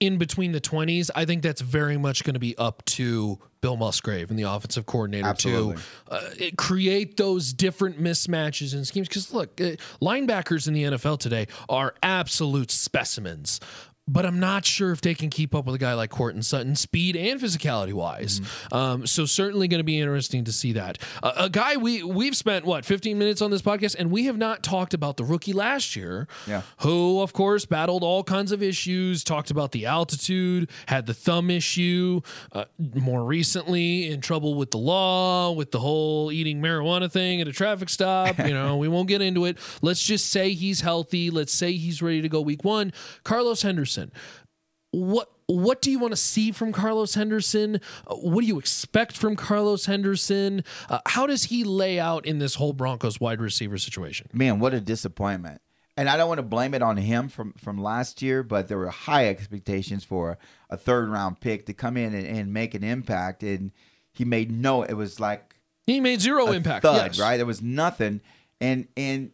in 0.00 0.18
between 0.18 0.52
the 0.52 0.60
twenties, 0.60 1.10
I 1.14 1.24
think 1.24 1.42
that's 1.42 1.60
very 1.60 1.96
much 1.96 2.24
going 2.24 2.34
to 2.34 2.40
be 2.40 2.56
up 2.56 2.84
to 2.86 3.38
Bill 3.60 3.76
Musgrave 3.76 4.30
and 4.30 4.38
the 4.38 4.44
offensive 4.44 4.86
coordinator 4.86 5.26
Absolutely. 5.26 5.76
to 5.76 6.12
uh, 6.12 6.30
create 6.56 7.16
those 7.16 7.52
different 7.52 8.00
mismatches 8.00 8.72
and 8.74 8.86
schemes. 8.86 9.08
Because 9.08 9.32
look, 9.32 9.60
uh, 9.60 9.72
linebackers 10.00 10.68
in 10.68 10.74
the 10.74 10.84
NFL 10.84 11.18
today 11.18 11.48
are 11.68 11.94
absolute 12.02 12.70
specimens. 12.70 13.60
But 14.08 14.24
I'm 14.24 14.40
not 14.40 14.64
sure 14.64 14.90
if 14.90 15.02
they 15.02 15.14
can 15.14 15.28
keep 15.28 15.54
up 15.54 15.66
with 15.66 15.74
a 15.74 15.78
guy 15.78 15.92
like 15.92 16.08
Courtland 16.10 16.46
Sutton, 16.46 16.74
speed 16.74 17.14
and 17.14 17.38
physicality 17.38 17.92
wise. 17.92 18.40
Um, 18.72 19.06
so 19.06 19.26
certainly 19.26 19.68
going 19.68 19.80
to 19.80 19.84
be 19.84 20.00
interesting 20.00 20.44
to 20.44 20.52
see 20.52 20.72
that. 20.72 20.96
Uh, 21.22 21.32
a 21.36 21.50
guy 21.50 21.76
we 21.76 22.02
we've 22.02 22.36
spent 22.36 22.64
what 22.64 22.84
15 22.86 23.18
minutes 23.18 23.42
on 23.42 23.50
this 23.50 23.60
podcast, 23.60 23.96
and 23.98 24.10
we 24.10 24.24
have 24.24 24.38
not 24.38 24.62
talked 24.62 24.94
about 24.94 25.18
the 25.18 25.24
rookie 25.24 25.52
last 25.52 25.94
year, 25.94 26.26
Yeah. 26.46 26.62
who 26.78 27.20
of 27.20 27.32
course 27.34 27.66
battled 27.66 28.02
all 28.02 28.24
kinds 28.24 28.50
of 28.50 28.62
issues. 28.62 29.22
Talked 29.22 29.50
about 29.50 29.72
the 29.72 29.84
altitude, 29.86 30.70
had 30.86 31.04
the 31.04 31.14
thumb 31.14 31.50
issue. 31.50 32.22
Uh, 32.52 32.64
more 32.94 33.22
recently, 33.24 34.10
in 34.10 34.20
trouble 34.22 34.54
with 34.54 34.70
the 34.70 34.78
law, 34.78 35.50
with 35.52 35.70
the 35.70 35.80
whole 35.80 36.32
eating 36.32 36.62
marijuana 36.62 37.12
thing 37.12 37.42
at 37.42 37.48
a 37.48 37.52
traffic 37.52 37.88
stop. 37.90 38.38
You 38.38 38.54
know, 38.54 38.78
we 38.78 38.88
won't 38.88 39.08
get 39.08 39.20
into 39.20 39.44
it. 39.44 39.58
Let's 39.82 40.02
just 40.02 40.30
say 40.30 40.54
he's 40.54 40.80
healthy. 40.80 41.28
Let's 41.28 41.52
say 41.52 41.72
he's 41.72 42.00
ready 42.00 42.22
to 42.22 42.28
go 42.30 42.40
week 42.40 42.64
one. 42.64 42.92
Carlos 43.24 43.60
Henderson 43.62 43.97
what 44.90 45.30
what 45.46 45.80
do 45.80 45.90
you 45.90 45.98
want 45.98 46.12
to 46.12 46.16
see 46.16 46.52
from 46.52 46.72
Carlos 46.72 47.14
Henderson? 47.14 47.80
Uh, 48.06 48.16
what 48.16 48.42
do 48.42 48.46
you 48.46 48.58
expect 48.58 49.16
from 49.16 49.34
Carlos 49.34 49.86
Henderson? 49.86 50.62
Uh, 50.90 50.98
how 51.06 51.26
does 51.26 51.44
he 51.44 51.64
lay 51.64 51.98
out 51.98 52.26
in 52.26 52.38
this 52.38 52.56
whole 52.56 52.74
Broncos 52.74 53.18
wide 53.18 53.40
receiver 53.40 53.78
situation? 53.78 54.28
Man, 54.32 54.58
what 54.60 54.74
a 54.74 54.80
disappointment. 54.80 55.62
And 55.96 56.08
I 56.08 56.16
don't 56.16 56.28
want 56.28 56.38
to 56.38 56.42
blame 56.44 56.74
it 56.74 56.82
on 56.82 56.96
him 56.96 57.28
from, 57.28 57.54
from 57.54 57.76
last 57.82 58.22
year, 58.22 58.42
but 58.44 58.68
there 58.68 58.78
were 58.78 58.90
high 58.90 59.26
expectations 59.28 60.04
for 60.04 60.38
a 60.70 60.76
third 60.76 61.08
round 61.08 61.40
pick 61.40 61.66
to 61.66 61.72
come 61.74 61.96
in 61.96 62.14
and, 62.14 62.26
and 62.26 62.52
make 62.52 62.74
an 62.74 62.84
impact. 62.84 63.42
And 63.42 63.72
he 64.12 64.24
made 64.24 64.50
no, 64.52 64.82
it 64.82 64.92
was 64.92 65.18
like 65.18 65.56
He 65.86 65.98
made 65.98 66.20
zero 66.20 66.46
a 66.48 66.52
impact. 66.52 66.82
thud, 66.84 67.12
yes. 67.12 67.18
right? 67.18 67.36
There 67.36 67.46
was 67.46 67.62
nothing. 67.62 68.20
And, 68.60 68.86
and 68.96 69.32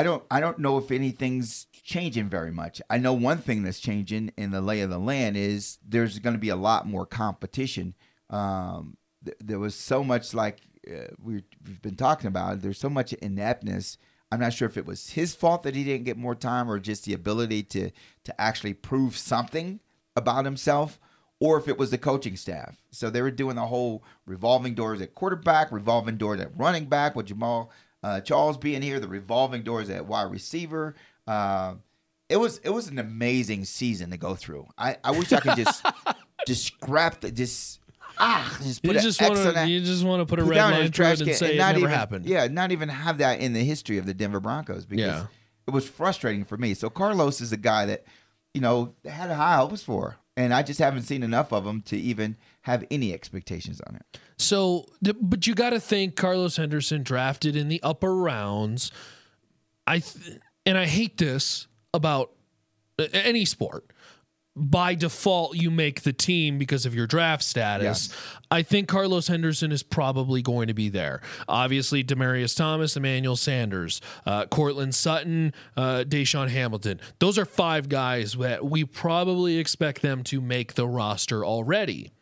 I 0.00 0.02
don't, 0.02 0.24
I 0.30 0.40
don't 0.40 0.58
know 0.58 0.78
if 0.78 0.90
anything's 0.90 1.66
changing 1.82 2.30
very 2.30 2.50
much. 2.50 2.80
I 2.88 2.96
know 2.96 3.12
one 3.12 3.36
thing 3.36 3.64
that's 3.64 3.80
changing 3.80 4.32
in 4.38 4.50
the 4.50 4.62
lay 4.62 4.80
of 4.80 4.88
the 4.88 4.98
land 4.98 5.36
is 5.36 5.76
there's 5.86 6.18
going 6.20 6.32
to 6.32 6.40
be 6.40 6.48
a 6.48 6.56
lot 6.56 6.86
more 6.86 7.04
competition. 7.04 7.94
Um, 8.30 8.96
th- 9.22 9.36
there 9.40 9.58
was 9.58 9.74
so 9.74 10.02
much 10.02 10.32
like 10.32 10.60
uh, 10.90 11.08
we, 11.22 11.44
we've 11.66 11.82
been 11.82 11.96
talking 11.96 12.28
about. 12.28 12.62
There's 12.62 12.78
so 12.78 12.88
much 12.88 13.12
ineptness. 13.12 13.98
I'm 14.32 14.40
not 14.40 14.54
sure 14.54 14.66
if 14.66 14.78
it 14.78 14.86
was 14.86 15.10
his 15.10 15.34
fault 15.34 15.64
that 15.64 15.74
he 15.74 15.84
didn't 15.84 16.06
get 16.06 16.16
more 16.16 16.34
time, 16.34 16.70
or 16.70 16.78
just 16.78 17.04
the 17.04 17.12
ability 17.12 17.64
to 17.64 17.90
to 18.24 18.40
actually 18.40 18.72
prove 18.72 19.18
something 19.18 19.80
about 20.16 20.46
himself, 20.46 20.98
or 21.40 21.58
if 21.58 21.68
it 21.68 21.76
was 21.76 21.90
the 21.90 21.98
coaching 21.98 22.36
staff. 22.36 22.80
So 22.90 23.10
they 23.10 23.20
were 23.20 23.30
doing 23.30 23.56
the 23.56 23.66
whole 23.66 24.02
revolving 24.24 24.72
doors 24.72 25.02
at 25.02 25.14
quarterback, 25.14 25.70
revolving 25.70 26.16
doors 26.16 26.40
at 26.40 26.56
running 26.56 26.86
back 26.86 27.14
with 27.14 27.28
Jamaal 27.28 27.68
uh, 28.02 28.20
Charles 28.20 28.56
being 28.56 28.82
here, 28.82 29.00
the 29.00 29.08
revolving 29.08 29.62
doors 29.62 29.90
at 29.90 30.06
wide 30.06 30.30
receiver. 30.30 30.94
Uh, 31.26 31.74
it 32.28 32.36
was 32.36 32.58
it 32.58 32.70
was 32.70 32.88
an 32.88 32.98
amazing 32.98 33.64
season 33.64 34.10
to 34.10 34.16
go 34.16 34.34
through. 34.34 34.66
I, 34.78 34.96
I 35.02 35.10
wish 35.10 35.32
I 35.32 35.40
could 35.40 35.56
just 35.56 35.84
just 36.46 36.64
scrap 36.66 37.20
the 37.20 37.30
just 37.32 37.80
ah 38.18 38.58
just 38.62 38.82
put 38.82 38.94
You 38.94 39.00
just 39.00 39.20
want 39.20 39.34
to 39.36 39.66
you 39.68 39.80
just 39.80 40.04
want 40.04 40.20
to 40.20 40.26
put 40.26 40.38
a 40.38 40.42
put 40.44 40.50
red 40.50 40.62
line 40.62 40.80
through 40.82 40.88
trash 40.90 41.14
it 41.20 41.24
can 41.24 41.28
and 41.30 41.36
say 41.36 41.54
it 41.54 41.58
not 41.58 41.68
never 41.72 41.78
even, 41.80 41.90
happened. 41.90 42.26
Yeah, 42.26 42.46
not 42.46 42.72
even 42.72 42.88
have 42.88 43.18
that 43.18 43.40
in 43.40 43.52
the 43.52 43.64
history 43.64 43.98
of 43.98 44.06
the 44.06 44.14
Denver 44.14 44.40
Broncos 44.40 44.86
because 44.86 45.04
Yeah. 45.04 45.26
it 45.66 45.70
was 45.72 45.88
frustrating 45.88 46.44
for 46.44 46.56
me. 46.56 46.74
So 46.74 46.88
Carlos 46.88 47.40
is 47.40 47.52
a 47.52 47.56
guy 47.56 47.86
that 47.86 48.04
you 48.54 48.60
know 48.60 48.94
had 49.04 49.30
high 49.30 49.56
hopes 49.56 49.82
for, 49.82 50.16
and 50.36 50.54
I 50.54 50.62
just 50.62 50.78
haven't 50.78 51.02
seen 51.02 51.22
enough 51.22 51.52
of 51.52 51.66
him 51.66 51.82
to 51.82 51.96
even 51.96 52.36
have 52.62 52.84
any 52.90 53.12
expectations 53.12 53.80
on 53.86 53.96
it. 53.96 54.18
So, 54.38 54.86
but 55.02 55.46
you 55.46 55.54
got 55.54 55.70
to 55.70 55.80
think 55.80 56.16
Carlos 56.16 56.56
Henderson 56.56 57.02
drafted 57.02 57.56
in 57.56 57.68
the 57.68 57.82
upper 57.82 58.14
rounds. 58.14 58.92
I 59.86 60.00
th- 60.00 60.38
and 60.66 60.76
I 60.76 60.86
hate 60.86 61.18
this 61.18 61.66
about 61.94 62.32
uh, 62.98 63.06
any 63.12 63.44
sport. 63.44 63.84
By 64.56 64.94
default, 64.94 65.56
you 65.56 65.70
make 65.70 66.02
the 66.02 66.12
team 66.12 66.58
because 66.58 66.84
of 66.84 66.94
your 66.94 67.06
draft 67.06 67.44
status. 67.44 68.08
Yes. 68.10 68.18
I 68.50 68.62
think 68.62 68.88
Carlos 68.88 69.28
Henderson 69.28 69.72
is 69.72 69.82
probably 69.82 70.42
going 70.42 70.66
to 70.66 70.74
be 70.74 70.88
there. 70.88 71.22
Obviously, 71.48 72.02
Demaryius 72.02 72.56
Thomas, 72.56 72.96
Emmanuel 72.96 73.36
Sanders, 73.36 74.00
uh, 74.26 74.46
Courtland 74.46 74.94
Sutton, 74.94 75.54
uh, 75.76 76.04
DaeSean 76.06 76.48
Hamilton. 76.48 77.00
Those 77.20 77.38
are 77.38 77.44
five 77.44 77.88
guys 77.88 78.34
that 78.34 78.64
we 78.64 78.84
probably 78.84 79.56
expect 79.56 80.02
them 80.02 80.24
to 80.24 80.40
make 80.40 80.74
the 80.74 80.86
roster 80.86 81.44
already. 81.44 82.12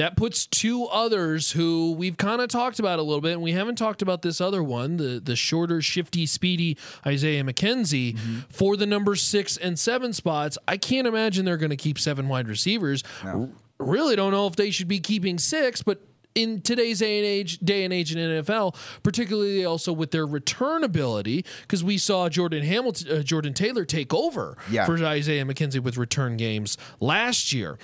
That 0.00 0.16
puts 0.16 0.46
two 0.46 0.86
others 0.86 1.52
who 1.52 1.92
we've 1.92 2.16
kind 2.16 2.40
of 2.40 2.48
talked 2.48 2.78
about 2.78 2.98
a 2.98 3.02
little 3.02 3.20
bit, 3.20 3.32
and 3.34 3.42
we 3.42 3.52
haven't 3.52 3.76
talked 3.76 4.02
about 4.02 4.22
this 4.22 4.40
other 4.40 4.62
one, 4.62 4.96
the 4.96 5.20
the 5.22 5.36
shorter, 5.36 5.80
shifty, 5.80 6.26
speedy 6.26 6.76
Isaiah 7.06 7.44
McKenzie 7.44 8.18
for 8.50 8.76
the 8.76 8.86
number 8.86 9.14
six 9.16 9.56
and 9.56 9.78
seven 9.78 10.12
spots. 10.12 10.58
I 10.66 10.76
can't 10.76 11.06
imagine 11.06 11.44
they're 11.44 11.56
going 11.56 11.70
to 11.70 11.76
keep 11.76 11.98
seven 11.98 12.28
wide 12.28 12.48
receivers. 12.48 13.02
R- 13.24 13.48
Really 13.78 14.14
don't 14.14 14.32
know 14.32 14.46
if 14.46 14.56
they 14.56 14.70
should 14.70 14.88
be 14.88 15.00
keeping 15.00 15.38
six, 15.38 15.80
but 15.82 16.02
in 16.34 16.60
today's 16.60 16.98
day 17.00 17.18
and 17.18 17.26
age, 17.26 17.58
day 17.60 17.82
and 17.82 17.92
age 17.94 18.14
in 18.14 18.18
NFL, 18.18 18.76
particularly 19.02 19.64
also 19.64 19.92
with 19.92 20.10
their 20.10 20.26
return 20.26 20.84
ability, 20.84 21.44
because 21.62 21.82
we 21.82 21.96
saw 21.98 22.28
Jordan 22.28 22.62
Hamilton, 22.62 23.10
uh, 23.18 23.22
Jordan 23.22 23.52
Taylor 23.54 23.84
take 23.86 24.12
over 24.14 24.56
Yeah. 24.70 24.84
for 24.86 25.02
Isaiah 25.04 25.44
McKenzie 25.46 25.80
with 25.80 25.96
return 25.96 26.36
games 26.36 26.76
last 27.00 27.52
year. 27.54 27.78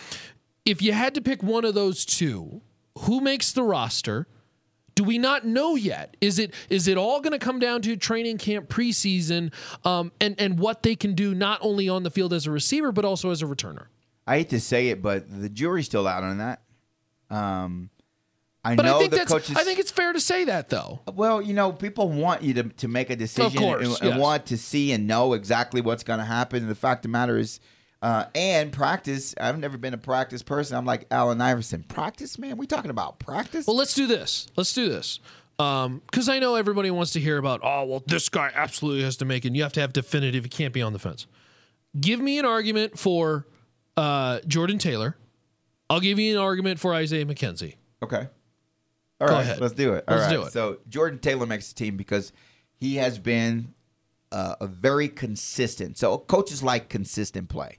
If 0.67 0.83
you 0.83 0.93
had 0.93 1.15
to 1.15 1.21
pick 1.21 1.43
one 1.43 1.65
of 1.65 1.75
those 1.75 2.05
two, 2.05 2.61
who 2.99 3.21
makes 3.21 3.53
the 3.53 3.63
roster? 3.63 4.27
Do 4.97 5.05
we 5.05 5.19
not 5.19 5.47
know 5.47 5.77
yet? 5.77 6.17
Is 6.21 6.39
it 6.39 6.55
is 6.71 6.89
it 6.89 6.97
all 6.97 7.21
going 7.21 7.33
to 7.33 7.39
come 7.39 7.59
down 7.59 7.83
to 7.83 7.97
training 7.97 8.39
camp 8.39 8.69
preseason 8.69 9.53
um, 9.85 10.11
and 10.21 10.35
and 10.41 10.59
what 10.59 10.83
they 10.83 10.97
can 10.97 11.15
do 11.15 11.35
not 11.35 11.59
only 11.63 11.89
on 11.89 12.03
the 12.03 12.11
field 12.11 12.33
as 12.33 12.47
a 12.47 12.51
receiver 12.51 12.93
but 12.93 13.05
also 13.05 13.31
as 13.31 13.43
a 13.43 13.47
returner? 13.47 13.87
I 14.27 14.39
hate 14.39 14.49
to 14.51 14.61
say 14.61 14.89
it, 14.89 15.03
but 15.03 15.25
the 15.29 15.49
jury's 15.49 15.87
still 15.87 16.09
out 16.09 16.25
on 16.25 16.39
that. 16.39 16.63
Um, 17.31 17.91
I 18.65 18.75
But 18.75 18.87
know 18.87 18.97
I 18.97 18.99
think 18.99 19.11
the 19.13 19.19
that's 19.19 19.33
coaches. 19.33 19.57
I 19.57 19.63
think 19.63 19.79
it's 19.79 19.91
fair 19.93 20.13
to 20.13 20.19
say 20.19 20.45
that 20.45 20.71
though. 20.71 21.01
Well, 21.15 21.41
you 21.41 21.55
know, 21.55 21.73
people 21.73 22.09
want 22.09 22.43
you 22.43 22.55
to, 22.55 22.63
to 22.65 22.89
make 22.89 23.11
a 23.11 23.17
decision 23.17 23.61
course, 23.61 23.87
and, 23.87 23.97
and 24.01 24.11
yes. 24.13 24.19
want 24.19 24.47
to 24.47 24.59
see 24.59 24.93
and 24.93 25.07
know 25.07 25.35
exactly 25.35 25.81
what's 25.81 26.03
going 26.03 26.19
to 26.19 26.25
happen. 26.25 26.63
And 26.63 26.71
the 26.71 26.75
fact 26.75 27.01
of 27.01 27.03
the 27.11 27.13
matter 27.13 27.37
is, 27.37 27.61
uh, 28.03 28.27
and 28.35 28.73
practice. 28.73 29.35
I've 29.41 29.59
never 29.59 29.79
been 29.79 29.95
a 29.95 29.99
practice 29.99 30.43
person. 30.43 30.77
I'm 30.77 30.85
like 30.85 31.07
Allen 31.11 31.41
Iverson. 31.41 31.83
Practice, 31.83 32.39
man. 32.39 32.57
We 32.57 32.67
talking 32.67 32.91
about 32.91 33.19
practice? 33.19 33.67
Well, 33.67 33.77
let's 33.77 33.95
do 33.95 34.07
this. 34.07 34.47
Let's 34.57 34.73
do 34.73 34.89
this. 34.89 35.21
Because 35.57 36.29
I 36.29 36.39
know 36.39 36.57
everybody 36.57 36.91
wants 36.91 37.13
to 37.13 37.21
hear 37.21 37.39
about, 37.39 37.61
oh, 37.63 37.85
well, 37.85 38.03
this 38.07 38.29
guy 38.29 38.51
absolutely 38.55 39.03
has 39.05 39.17
to 39.19 39.25
make 39.25 39.45
it. 39.45 39.49
And 39.49 39.57
you 39.57 39.63
have 39.63 39.73
to 39.75 39.81
have 39.81 39.93
definitive. 39.93 40.45
He 40.45 40.51
can't 40.51 40.75
be 40.75 40.83
on 40.83 40.93
the 40.93 40.99
fence. 40.99 41.27
Give 41.99 42.21
me 42.21 42.39
an 42.39 42.45
argument 42.45 42.99
for 42.99 43.47
uh, 43.97 44.41
Jordan 44.47 44.77
Taylor. 44.79 45.17
I'll 45.89 46.01
give 46.01 46.19
you 46.19 46.37
an 46.37 46.43
argument 46.43 46.79
for 46.79 46.93
Isaiah 46.95 47.25
McKenzie. 47.25 47.77
Okay. 48.03 48.29
All 49.19 49.29
Go 49.29 49.35
right, 49.35 49.41
ahead. 49.41 49.61
let's 49.61 49.73
do 49.73 49.95
it. 49.95 50.05
All 50.07 50.17
Let's 50.17 50.31
right. 50.31 50.41
do 50.41 50.47
it. 50.47 50.53
So 50.53 50.79
Jordan 50.91 51.19
Taylor 51.19 51.47
makes 51.47 51.69
the 51.69 51.75
team 51.75 51.97
because 51.97 52.33
he 52.75 52.97
has 52.97 53.19
been 53.19 53.73
uh, 54.31 54.57
a 54.61 54.67
very 54.67 55.09
consistent. 55.09 55.97
So 55.97 56.19
coaches 56.19 56.63
like 56.63 56.91
consistent 56.91 57.49
play. 57.49 57.79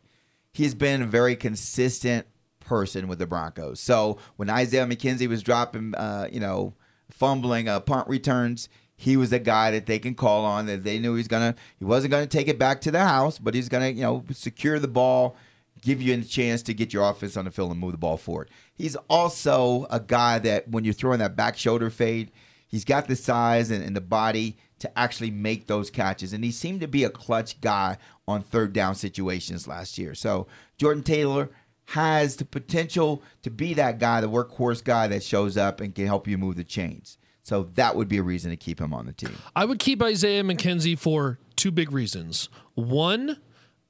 He's 0.57 0.73
been 0.73 1.03
a 1.03 1.05
very 1.05 1.35
consistent 1.35 2.25
person 2.59 3.07
with 3.07 3.19
the 3.19 3.27
Broncos. 3.27 3.79
So 3.79 4.17
when 4.37 4.49
Isaiah 4.49 4.87
McKenzie 4.87 5.27
was 5.27 5.43
dropping, 5.43 5.93
uh, 5.93 6.29
you 6.31 6.39
know, 6.39 6.73
fumbling 7.11 7.69
uh, 7.69 7.79
punt 7.79 8.07
returns, 8.07 8.67
he 8.95 9.17
was 9.17 9.31
a 9.31 9.37
guy 9.37 9.69
that 9.69 9.85
they 9.85 9.99
can 9.99 10.15
call 10.15 10.45
on. 10.45 10.65
That 10.65 10.83
they 10.83 10.97
knew 10.97 11.13
he's 11.13 11.27
gonna, 11.27 11.53
he 11.77 11.85
wasn't 11.85 12.09
gonna 12.09 12.25
take 12.25 12.47
it 12.47 12.57
back 12.57 12.81
to 12.81 12.91
the 12.91 13.01
house, 13.05 13.37
but 13.37 13.53
he's 13.53 13.69
gonna, 13.69 13.89
you 13.89 14.01
know, 14.01 14.25
secure 14.31 14.79
the 14.79 14.87
ball, 14.87 15.35
give 15.81 16.01
you 16.01 16.15
a 16.15 16.23
chance 16.23 16.63
to 16.63 16.73
get 16.73 16.91
your 16.91 17.07
offense 17.07 17.37
on 17.37 17.45
the 17.45 17.51
field 17.51 17.69
and 17.69 17.79
move 17.79 17.91
the 17.91 17.99
ball 17.99 18.17
forward. 18.17 18.49
He's 18.73 18.95
also 19.11 19.85
a 19.91 19.99
guy 19.99 20.39
that 20.39 20.67
when 20.67 20.83
you're 20.83 20.93
throwing 20.95 21.19
that 21.19 21.35
back 21.35 21.55
shoulder 21.55 21.91
fade, 21.91 22.31
he's 22.67 22.83
got 22.83 23.07
the 23.07 23.15
size 23.15 23.69
and, 23.69 23.83
and 23.83 23.95
the 23.95 24.01
body 24.01 24.57
to 24.79 24.99
actually 24.99 25.31
make 25.31 25.67
those 25.67 25.89
catches. 25.89 26.33
And 26.33 26.43
he 26.43 26.51
seemed 26.51 26.81
to 26.81 26.87
be 26.87 27.03
a 27.03 27.09
clutch 27.09 27.59
guy 27.61 27.97
on 28.27 28.43
third 28.43 28.73
down 28.73 28.95
situations 28.95 29.67
last 29.67 29.97
year. 29.97 30.13
So 30.13 30.47
Jordan 30.77 31.03
Taylor 31.03 31.49
has 31.85 32.35
the 32.35 32.45
potential 32.45 33.23
to 33.43 33.49
be 33.49 33.73
that 33.73 33.97
guy, 33.97 34.19
the 34.21 34.29
workhorse 34.29 34.83
guy 34.83 35.07
that 35.07 35.23
shows 35.23 35.57
up 35.57 35.79
and 35.79 35.95
can 35.95 36.05
help 36.05 36.27
you 36.27 36.37
move 36.37 36.57
the 36.57 36.63
chains. 36.63 37.17
So 37.43 37.63
that 37.75 37.95
would 37.95 38.09
be 38.09 38.17
a 38.17 38.23
reason 38.23 38.51
to 38.51 38.57
keep 38.57 38.81
him 38.81 38.93
on 38.93 39.05
the 39.05 39.13
team. 39.13 39.37
I 39.55 39.63
would 39.63 39.79
keep 39.79 40.03
Isaiah 40.03 40.43
McKenzie 40.43 40.99
for 40.99 41.39
two 41.55 41.71
big 41.71 41.93
reasons. 41.93 42.49
One, 42.75 43.37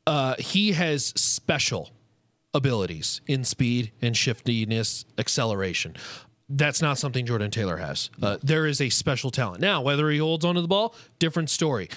uh, 0.06 0.36
he 0.38 0.74
has 0.74 1.08
special 1.16 1.90
abilities 2.54 3.22
in 3.26 3.44
speed 3.44 3.92
and 4.00 4.16
shiftiness, 4.16 5.06
acceleration. 5.18 5.96
That's 6.50 6.82
not 6.82 6.98
something 6.98 7.26
Jordan 7.26 7.52
Taylor 7.52 7.78
has. 7.78 8.10
Uh, 8.22 8.38
there 8.42 8.66
is 8.66 8.80
a 8.80 8.90
special 8.90 9.32
talent. 9.32 9.60
Now, 9.60 9.82
whether 9.82 10.10
he 10.10 10.18
holds 10.18 10.46
onto 10.46 10.62
the 10.62 10.68
ball, 10.68 10.96
different 11.20 11.50
story. 11.50 11.90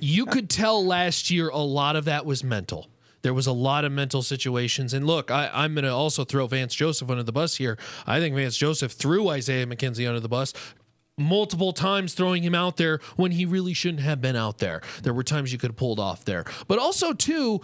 You 0.00 0.24
could 0.24 0.48
tell 0.48 0.84
last 0.84 1.30
year 1.30 1.50
a 1.50 1.58
lot 1.58 1.94
of 1.94 2.06
that 2.06 2.24
was 2.24 2.42
mental. 2.42 2.88
There 3.22 3.34
was 3.34 3.46
a 3.46 3.52
lot 3.52 3.84
of 3.84 3.92
mental 3.92 4.22
situations. 4.22 4.94
And 4.94 5.06
look, 5.06 5.30
I, 5.30 5.50
I'm 5.52 5.74
going 5.74 5.84
to 5.84 5.92
also 5.92 6.24
throw 6.24 6.46
Vance 6.46 6.74
Joseph 6.74 7.10
under 7.10 7.22
the 7.22 7.32
bus 7.32 7.56
here. 7.56 7.76
I 8.06 8.20
think 8.20 8.34
Vance 8.34 8.56
Joseph 8.56 8.92
threw 8.92 9.28
Isaiah 9.28 9.66
McKenzie 9.66 10.08
under 10.08 10.20
the 10.20 10.28
bus 10.28 10.54
multiple 11.18 11.72
times 11.72 12.14
throwing 12.14 12.42
him 12.42 12.54
out 12.54 12.76
there 12.76 13.00
when 13.16 13.32
he 13.32 13.44
really 13.44 13.74
shouldn't 13.74 14.02
have 14.02 14.20
been 14.20 14.36
out 14.36 14.58
there. 14.58 14.80
There 15.02 15.12
were 15.12 15.24
times 15.24 15.52
you 15.52 15.58
could 15.58 15.70
have 15.70 15.76
pulled 15.76 16.00
off 16.00 16.24
there. 16.24 16.44
But 16.68 16.78
also, 16.78 17.12
too, 17.12 17.60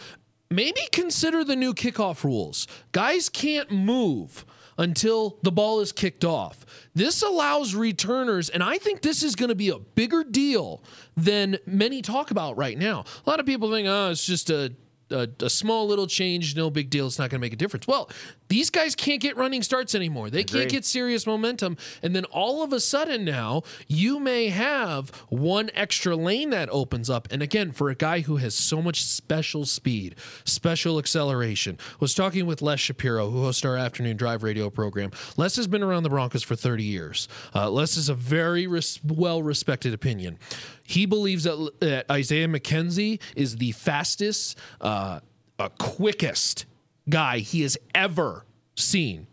maybe 0.51 0.81
consider 0.93 1.45
the 1.45 1.57
new 1.57 1.73
kickoff 1.73 2.25
rules. 2.25 2.67
Guys 2.93 3.29
can't 3.29 3.71
move 3.71 4.45
until 4.79 5.39
the 5.43 5.53
ball 5.53 5.81
is 5.81 5.93
kicked 5.93 6.25
off. 6.25 6.65
This 6.95 7.23
allows 7.23 7.75
returners, 7.75 8.49
and 8.49 8.63
I 8.63 8.79
think 8.79 9.03
this 9.03 9.23
is 9.23 9.35
going 9.35 9.49
to 9.49 9.55
be 9.55 9.69
a 9.69 9.79
bigger 9.79 10.25
deal 10.25 10.83
than 11.17 11.59
many 11.67 12.03
talk 12.03 12.31
about 12.31 12.57
right 12.57 12.79
now. 12.79 13.05
A 13.27 13.31
lot 13.31 13.41
of 13.41 13.47
people 13.47 13.71
think, 13.71 13.89
oh, 13.89 14.11
it's 14.11 14.27
just 14.27 14.51
a 14.51 14.73
a, 15.11 15.29
a 15.41 15.51
small 15.51 15.87
little 15.87 16.07
change, 16.07 16.57
no 16.57 16.71
big 16.71 16.91
deal. 16.91 17.07
It's 17.07 17.19
not 17.19 17.31
going 17.31 17.41
to 17.41 17.45
make 17.45 17.53
a 17.53 17.57
difference. 17.57 17.87
Well, 17.87 18.11
these 18.49 18.71
guys 18.71 18.95
can't 18.95 19.21
get 19.21 19.37
running 19.37 19.63
starts 19.63 19.95
anymore. 19.95 20.31
They 20.31 20.45
can't 20.45 20.71
get 20.71 20.85
serious 20.85 21.27
momentum. 21.27 21.77
And 22.03 22.15
then 22.15 22.25
all 22.27 22.63
of 22.63 22.73
a 22.73 22.81
sudden 22.81 23.25
now, 23.25 23.63
you 23.89 24.19
may 24.21 24.49
have 24.49 25.11
one 25.29 25.71
extra 25.75 26.17
lane 26.17 26.51
that 26.51 26.69
opens 26.71 27.11
up. 27.11 27.29
And 27.31 27.43
again, 27.43 27.73
for 27.73 27.91
a 27.91 27.95
guy 27.95 28.21
who 28.21 28.37
has 28.37 28.55
so 28.55 28.81
much 28.83 29.05
special 29.05 29.65
speed, 29.65 30.17
special 30.45 30.99
acceleration, 30.99 31.79
was 32.01 32.15
talking 32.15 32.47
with 32.47 32.63
Les 32.63 32.81
Shapiro, 32.81 33.31
who 33.31 33.43
hosts 33.43 33.65
our 33.65 33.77
afternoon 33.77 34.17
drive 34.17 34.43
radio 34.43 34.71
program. 34.71 35.11
Les 35.37 35.57
has 35.57 35.67
been 35.67 35.83
around 35.83 36.03
the 36.03 36.11
Broncos 36.11 36.43
for 36.43 36.57
30 36.57 36.85
years. 36.85 37.29
Uh, 37.55 37.71
Les 37.71 37.97
is 37.97 38.09
a 38.09 38.15
very 38.15 38.67
res- 38.67 39.01
well 39.05 39.43
respected 39.43 39.95
opinion. 39.95 40.39
He 40.85 41.07
believes 41.07 41.45
that, 41.45 41.73
that 41.81 42.11
Isaiah 42.11 42.47
McKenzie 42.49 43.21
is 43.35 43.57
the 43.57 43.73
fastest, 43.73 44.59
uh, 44.81 45.21
uh, 45.59 45.69
quickest 45.79 46.67
guy 47.09 47.39
he 47.39 47.63
has 47.63 47.77
ever 47.95 48.45
seen 48.77 49.27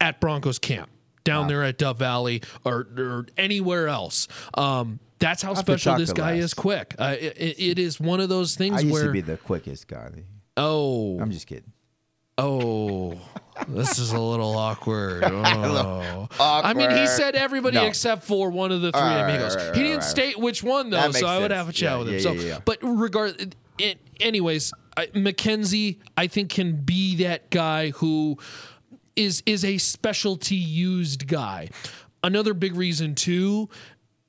at 0.00 0.20
Broncos 0.20 0.58
camp 0.58 0.90
down 1.24 1.46
there 1.48 1.62
at 1.62 1.78
Dove 1.78 1.98
Valley 1.98 2.42
or, 2.64 2.88
or 2.96 3.26
anywhere 3.36 3.88
else. 3.88 4.28
Um, 4.54 4.98
that's 5.18 5.42
how 5.42 5.54
special 5.54 5.96
this 5.96 6.12
guy 6.12 6.34
is 6.34 6.54
quick. 6.54 6.94
Uh, 6.98 7.16
it, 7.18 7.36
it 7.58 7.78
is 7.78 8.00
one 8.00 8.20
of 8.20 8.28
those 8.28 8.54
things 8.56 8.76
I 8.76 8.80
used 8.80 8.92
where 8.92 9.04
to 9.06 9.12
be 9.12 9.20
the 9.20 9.36
quickest 9.36 9.88
guy. 9.88 10.24
oh 10.56 11.18
I'm 11.20 11.30
just 11.30 11.46
kidding. 11.46 11.72
Oh 12.38 13.20
this 13.66 13.98
is 13.98 14.12
a 14.12 14.20
little 14.20 14.56
awkward. 14.56 15.24
Oh. 15.40 16.28
I 16.40 16.74
mean, 16.74 16.90
he 16.90 17.06
said 17.06 17.34
everybody 17.34 17.76
No. 17.76 17.84
except 17.86 18.22
for 18.24 18.50
one 18.50 18.70
of 18.70 18.80
the 18.80 18.92
three 18.92 19.00
right, 19.00 19.20
amigos. 19.22 19.56
all 19.56 19.66
right, 19.66 19.76
he 19.76 19.82
didn't 19.82 20.00
right. 20.00 20.04
state 20.04 20.38
which 20.38 20.62
one 20.62 20.90
though, 20.90 21.00
so 21.00 21.08
makes 21.08 21.22
I 21.22 21.38
would 21.38 21.50
have 21.50 21.68
a 21.68 21.72
chat 21.72 21.90
Yeah, 21.92 21.98
with 21.98 22.08
him. 22.08 22.14
yeah, 22.14 22.20
so, 22.20 22.32
yeah. 22.32 22.58
but 22.64 22.78
regard 22.82 23.54
it, 23.78 23.98
anyways, 24.20 24.72
I, 24.96 25.06
McKenzie, 25.06 25.98
I 26.16 26.26
think 26.26 26.50
can 26.50 26.76
be 26.76 27.16
that 27.24 27.50
guy 27.50 27.90
who 27.90 28.38
is 29.16 29.42
is 29.46 29.64
a 29.64 29.78
specialty 29.78 30.56
used 30.56 31.26
guy. 31.26 31.68
Another 32.22 32.54
big 32.54 32.74
reason 32.76 33.14
too 33.14 33.68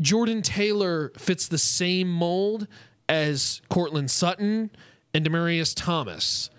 Jordan 0.01 0.41
Taylor 0.41 1.11
fits 1.17 1.47
the 1.47 1.57
same 1.57 2.09
mold 2.11 2.67
as 3.07 3.61
Courtland 3.69 4.09
Sutton 4.09 4.71
and 5.13 5.25
Demaryius 5.25 5.73
Thomas. 5.75 6.49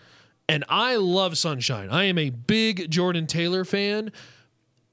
And 0.51 0.65
I 0.69 0.97
love 0.97 1.39
Sunshine. 1.39 1.89
I 1.91 2.05
am 2.05 2.19
a 2.19 2.31
big 2.31 2.91
Jordan 2.91 3.27
Taylor 3.27 3.65
fan, 3.65 4.11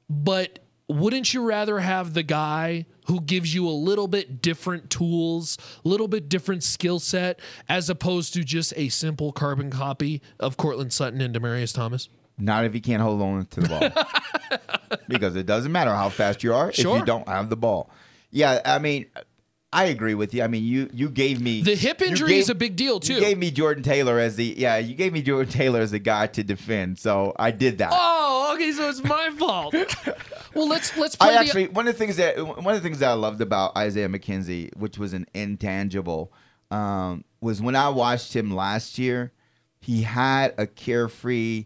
but 0.09 0.59
wouldn't 0.87 1.33
you 1.33 1.41
rather 1.43 1.79
have 1.79 2.13
the 2.13 2.23
guy 2.23 2.85
who 3.07 3.19
gives 3.21 3.53
you 3.53 3.67
a 3.67 3.71
little 3.71 4.07
bit 4.07 4.41
different 4.41 4.89
tools, 4.89 5.57
a 5.83 5.87
little 5.87 6.07
bit 6.07 6.29
different 6.29 6.63
skill 6.63 6.99
set, 6.99 7.39
as 7.67 7.89
opposed 7.89 8.33
to 8.35 8.43
just 8.43 8.73
a 8.77 8.89
simple 8.89 9.31
carbon 9.31 9.69
copy 9.71 10.21
of 10.39 10.57
Courtland 10.57 10.93
Sutton 10.93 11.21
and 11.21 11.35
Demaryius 11.35 11.73
Thomas? 11.73 12.07
Not 12.37 12.65
if 12.65 12.75
you 12.75 12.81
can't 12.81 13.01
hold 13.01 13.21
on 13.21 13.45
to 13.47 13.61
the 13.61 13.67
ball. 13.67 14.99
because 15.07 15.35
it 15.35 15.45
doesn't 15.47 15.71
matter 15.71 15.89
how 15.93 16.09
fast 16.09 16.43
you 16.43 16.53
are 16.53 16.71
Sure. 16.71 16.95
if 16.95 16.99
you 16.99 17.05
don't 17.05 17.27
have 17.27 17.49
the 17.49 17.57
ball. 17.57 17.89
Yeah, 18.29 18.61
I 18.63 18.77
mean, 18.79 19.07
I 19.73 19.86
agree 19.86 20.13
with 20.13 20.34
you. 20.34 20.43
I 20.43 20.47
mean, 20.47 20.63
you 20.63 20.89
you 20.93 21.10
gave 21.10 21.41
me 21.41 21.62
The 21.62 21.75
hip 21.75 22.01
injury 22.01 22.30
gave- 22.30 22.39
is 22.39 22.49
a 22.49 22.56
big 22.56 22.77
deal, 22.77 22.99
too. 23.01 23.15
You 23.15 23.19
gave 23.19 23.38
me 23.38 23.51
Jordan 23.51 23.84
Taylor 23.84 24.17
as 24.17 24.38
the 24.38 24.56
yeah. 24.58 24.77
You 24.77 24.95
gave 24.95 25.12
me 25.12 25.21
Jordan 25.21 25.51
Taylor 25.51 25.82
as 25.82 25.91
the 25.91 25.99
guy 25.99 26.27
to 26.27 26.43
defend, 26.43 26.99
so 26.99 27.34
I 27.38 27.51
did 27.51 27.80
that. 27.80 27.89
Oh, 27.91 28.53
okay, 28.56 28.71
so 28.71 28.88
it's 28.88 29.03
my 29.03 29.30
fault. 29.32 29.75
well, 30.56 30.69
let's 30.69 30.95
let's 30.95 31.17
play 31.17 31.30
I 31.30 31.34
the 31.34 31.39
actually 31.39 31.67
one 31.67 31.88
of 31.88 31.93
the 31.93 31.99
things 31.99 32.15
that 32.15 32.38
one 32.38 32.73
of 32.73 32.82
the 32.82 32.88
things 32.88 32.99
that 32.99 33.10
I 33.10 33.13
loved 33.13 33.41
about 33.41 33.75
Isaiah 33.75 34.08
McKenzie, 34.08 34.75
which 34.77 34.97
was 34.97 35.13
an 35.13 35.25
intangible, 35.34 36.32
um, 36.71 37.25
was 37.41 37.62
when 37.62 37.75
I 37.75 37.89
watched 37.89 38.36
him 38.36 38.56
last 38.56 38.97
year. 38.97 39.34
He 39.80 40.01
had 40.01 40.53
a 40.58 40.65
carefree, 40.65 41.65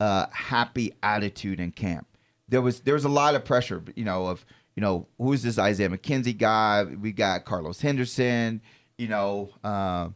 uh, 0.00 0.26
happy 0.32 0.94
attitude 1.02 1.60
in 1.60 1.72
camp. 1.72 2.06
There 2.48 2.62
was 2.62 2.80
there 2.80 2.94
was 2.94 3.04
a 3.04 3.08
lot 3.10 3.34
of 3.34 3.44
pressure, 3.44 3.82
you 3.94 4.04
know, 4.04 4.26
of 4.26 4.46
you 4.76 4.80
know 4.80 5.08
who's 5.18 5.42
this 5.42 5.58
Isaiah 5.58 5.88
McKenzie 5.88 6.36
guy? 6.36 6.84
We 6.84 7.12
got 7.12 7.44
Carlos 7.44 7.80
Henderson, 7.80 8.62
you 8.98 9.08
know. 9.08 9.50
Um, 9.64 10.14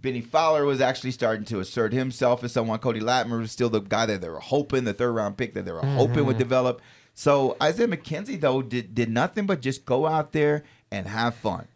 Bennie 0.00 0.20
Fowler 0.20 0.64
was 0.64 0.80
actually 0.80 1.10
starting 1.10 1.44
to 1.46 1.58
assert 1.58 1.92
himself 1.92 2.44
as 2.44 2.52
someone. 2.52 2.78
Cody 2.78 3.00
Latimer 3.00 3.38
was 3.38 3.50
still 3.50 3.68
the 3.68 3.80
guy 3.80 4.06
that 4.06 4.20
they 4.20 4.28
were 4.28 4.38
hoping, 4.38 4.84
the 4.84 4.94
third 4.94 5.10
round 5.10 5.36
pick 5.36 5.54
that 5.54 5.64
they 5.64 5.72
were 5.72 5.84
hoping 5.84 6.24
would 6.24 6.38
develop. 6.38 6.80
So 7.14 7.56
Isaiah 7.60 7.88
McKenzie 7.88 8.40
though 8.40 8.62
did 8.62 8.94
did 8.94 9.10
nothing 9.10 9.46
but 9.46 9.60
just 9.60 9.84
go 9.84 10.06
out 10.06 10.32
there 10.32 10.62
and 10.92 11.08
have 11.08 11.34
fun, 11.34 11.66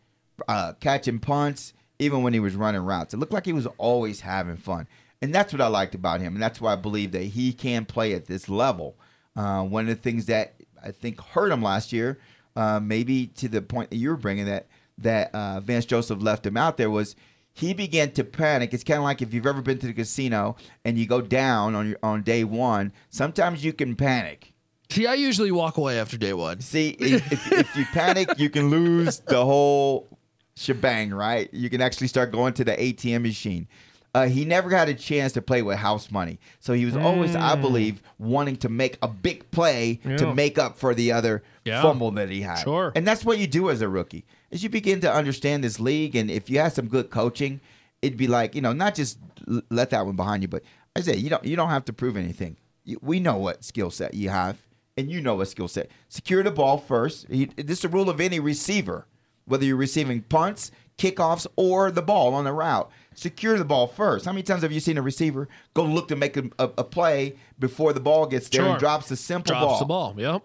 uh, 0.47 0.75
catching 0.79 1.19
punts, 1.19 1.73
even 1.99 2.23
when 2.23 2.33
he 2.33 2.39
was 2.39 2.55
running 2.55 2.83
routes. 2.83 3.13
It 3.13 3.17
looked 3.17 3.33
like 3.33 3.45
he 3.47 3.53
was 3.53 3.67
always 3.77 4.21
having 4.21 4.57
fun, 4.57 4.87
and 5.21 5.35
that's 5.35 5.53
what 5.53 5.61
I 5.61 5.67
liked 5.67 5.97
about 5.97 6.21
him, 6.21 6.35
and 6.35 6.43
that's 6.43 6.61
why 6.61 6.75
I 6.75 6.77
believe 6.77 7.11
that 7.13 7.25
he 7.25 7.53
can 7.53 7.87
play 7.87 8.15
at 8.15 8.27
this 8.27 8.49
level. 8.49 8.97
Uh, 9.35 9.65
one 9.65 9.89
of 9.89 9.97
the 9.97 10.01
things 10.01 10.27
that 10.27 10.55
I 10.83 10.91
think 10.91 11.21
hurt 11.21 11.53
him 11.53 11.63
last 11.63 11.93
year, 11.93 12.19
uh, 12.57 12.81
maybe 12.81 13.27
to 13.29 13.49
the 13.49 13.63
point 13.63 13.91
that 13.91 13.97
you 13.97 14.11
were 14.11 14.17
bringing 14.17 14.47
that 14.47 14.67
that 14.99 15.35
uh, 15.35 15.61
Vance 15.61 15.85
Joseph 15.85 16.23
left 16.23 16.47
him 16.47 16.57
out 16.57 16.77
there 16.77 16.91
was 16.91 17.17
he 17.55 17.75
began 17.75 18.13
to 18.13 18.25
panic. 18.25 18.73
It's 18.73 18.85
kind 18.85 18.99
of 18.99 19.05
like 19.05 19.21
if 19.21 19.35
you've 19.35 19.47
ever 19.47 19.63
been 19.63 19.79
to 19.79 19.87
the 19.87 19.93
casino 19.93 20.57
and 20.85 20.99
you 20.99 21.07
go 21.07 21.21
down 21.21 21.75
on 21.75 21.89
your 21.89 21.99
on 22.03 22.23
day 22.23 22.45
one. 22.45 22.93
Sometimes 23.11 23.65
you 23.65 23.73
can 23.73 23.95
panic. 23.95 24.53
See, 24.91 25.07
I 25.07 25.15
usually 25.15 25.53
walk 25.53 25.77
away 25.77 25.99
after 25.99 26.19
day 26.19 26.35
one. 26.35 26.61
See, 26.61 26.91
if, 26.91 27.33
if, 27.33 27.53
if 27.53 27.77
you 27.77 27.85
panic, 27.93 28.29
you 28.37 28.51
can 28.51 28.69
lose 28.69 29.21
the 29.21 29.45
whole 29.45 30.19
shebang. 30.57 31.13
Right? 31.13 31.53
You 31.53 31.71
can 31.71 31.81
actually 31.81 32.09
start 32.09 32.33
going 32.33 32.55
to 32.55 32.65
the 32.65 32.73
ATM 32.73 33.23
machine. 33.23 33.69
Uh, 34.15 34.27
he 34.29 34.45
never 34.45 34.69
had 34.69 34.91
a 34.91 34.95
chance 34.95 35.33
to 35.33 35.41
play 35.41 35.63
with 35.63 35.79
house 35.79 36.11
money, 36.11 36.39
so 36.61 36.75
he 36.75 36.85
was 36.85 36.95
always, 36.95 37.35
I 37.35 37.55
believe, 37.55 38.03
wanting 38.19 38.57
to 38.57 38.69
make 38.69 38.99
a 39.01 39.09
big 39.09 39.51
play 39.51 40.01
Yeah. 40.05 40.19
to 40.19 40.35
make 40.35 40.59
up 40.59 40.77
for 40.77 40.95
the 40.95 41.13
other 41.13 41.43
Yeah. 41.65 41.81
fumble 41.81 42.11
that 42.13 42.29
he 42.29 42.43
had. 42.43 42.59
Sure. 42.59 42.93
And 42.95 43.07
that's 43.07 43.25
what 43.25 43.39
you 43.39 43.47
do 43.47 43.71
as 43.71 43.81
a 43.81 43.89
rookie. 43.89 44.27
As 44.51 44.63
you 44.63 44.69
begin 44.69 45.01
to 45.01 45.11
understand 45.13 45.65
this 45.65 45.81
league, 45.81 46.15
and 46.15 46.31
if 46.31 46.51
you 46.51 46.59
have 46.59 46.75
some 46.75 46.89
good 46.89 47.09
coaching, 47.09 47.61
it'd 48.03 48.19
be 48.19 48.27
like 48.27 48.55
you 48.55 48.61
know, 48.61 48.75
not 48.75 48.95
just 48.95 49.19
l- 49.49 49.63
let 49.71 49.89
that 49.91 50.05
one 50.05 50.17
behind 50.17 50.43
you, 50.43 50.49
but 50.49 50.63
I 50.95 51.01
say 51.01 51.17
you 51.17 51.31
don't 51.31 51.45
you 51.47 51.57
don't 51.57 51.71
have 51.71 51.87
to 51.87 51.93
prove 51.95 52.19
anything. 52.19 52.57
You, 52.85 52.99
we 53.01 53.19
know 53.19 53.37
what 53.39 53.65
skill 53.65 53.91
set 53.91 54.13
you 54.13 54.29
have, 54.29 54.59
and 54.99 55.11
you 55.11 55.23
know 55.23 55.37
what 55.37 55.49
skill 55.49 55.69
set. 55.69 55.89
Secure 56.11 56.43
the 56.43 56.51
ball 56.51 56.77
first. 56.77 57.27
He, 57.31 57.47
this 57.47 57.79
is 57.79 57.83
the 57.83 57.89
rule 57.89 58.11
of 58.11 58.21
any 58.21 58.41
receiver, 58.41 59.07
whether 59.47 59.65
you're 59.65 59.77
receiving 59.77 60.21
punts, 60.21 60.71
kickoffs, 61.03 61.47
or 61.57 61.91
the 61.91 62.03
ball 62.03 62.35
on 62.35 62.45
the 62.45 62.53
route. 62.53 62.91
Secure 63.15 63.59
the 63.59 63.65
ball 63.65 63.87
first. 63.87 64.25
How 64.25 64.33
many 64.33 64.43
times 64.43 64.63
have 64.63 64.73
you 64.73 64.81
seen 64.81 64.97
a 64.97 65.03
receiver 65.03 65.49
go 65.75 65.85
look 65.85 66.09
to 66.09 66.17
make 66.17 66.37
a, 66.37 66.45
a, 66.59 66.71
a 66.79 66.85
play 66.85 67.37
before 67.59 67.93
the 67.93 68.01
ball 68.01 68.27
gets 68.27 68.49
there 68.49 68.63
Sure. 68.63 68.71
and 68.71 68.79
drops 68.79 69.11
a 69.11 69.17
simple 69.17 69.51
Drops 69.53 69.65
ball? 69.65 69.79
the 69.79 69.85
ball. 69.85 70.15
Yep. 70.17 70.43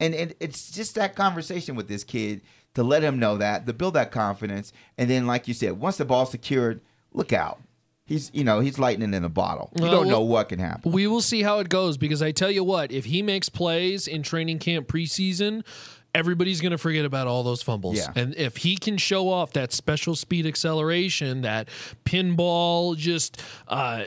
and, 0.00 0.14
and 0.14 0.34
it's 0.38 0.70
just 0.70 0.94
that 0.94 1.16
conversation 1.16 1.74
with 1.74 1.88
this 1.88 2.04
kid 2.04 2.42
to 2.74 2.82
let 2.84 3.02
him 3.02 3.18
know 3.18 3.38
that 3.38 3.66
to 3.66 3.72
build 3.72 3.94
that 3.94 4.10
confidence 4.12 4.72
and 4.98 5.08
then 5.10 5.26
like 5.26 5.48
you 5.48 5.54
said 5.54 5.80
once 5.80 5.96
the 5.96 6.04
ball's 6.04 6.30
secured 6.30 6.80
look 7.14 7.32
out 7.32 7.58
he's 8.04 8.30
you 8.34 8.44
know 8.44 8.60
he's 8.60 8.78
lightning 8.78 9.14
in 9.14 9.24
a 9.24 9.28
bottle 9.30 9.70
you 9.76 9.82
Well, 9.84 9.92
don't 9.92 10.08
know 10.08 10.20
what 10.20 10.50
can 10.50 10.58
happen 10.58 10.92
We 10.92 11.06
will 11.06 11.22
see 11.22 11.42
how 11.42 11.58
it 11.60 11.68
goes 11.70 11.96
because 11.96 12.20
I 12.22 12.30
tell 12.32 12.50
you 12.50 12.62
what, 12.62 12.92
if 12.92 13.06
he 13.06 13.22
makes 13.22 13.48
plays 13.48 14.06
in 14.06 14.22
training 14.22 14.58
camp 14.58 14.86
preseason, 14.88 15.64
everybody's 16.16 16.62
going 16.62 16.72
to 16.72 16.78
forget 16.78 17.04
about 17.04 17.26
all 17.26 17.42
those 17.42 17.62
fumbles. 17.62 17.98
Yeah. 17.98 18.12
And 18.16 18.34
if 18.36 18.56
he 18.56 18.76
can 18.76 18.96
show 18.96 19.28
off 19.28 19.52
that 19.52 19.72
special 19.72 20.16
speed 20.16 20.46
acceleration, 20.46 21.42
that 21.42 21.68
pinball, 22.06 22.96
just 22.96 23.42
uh, 23.68 24.04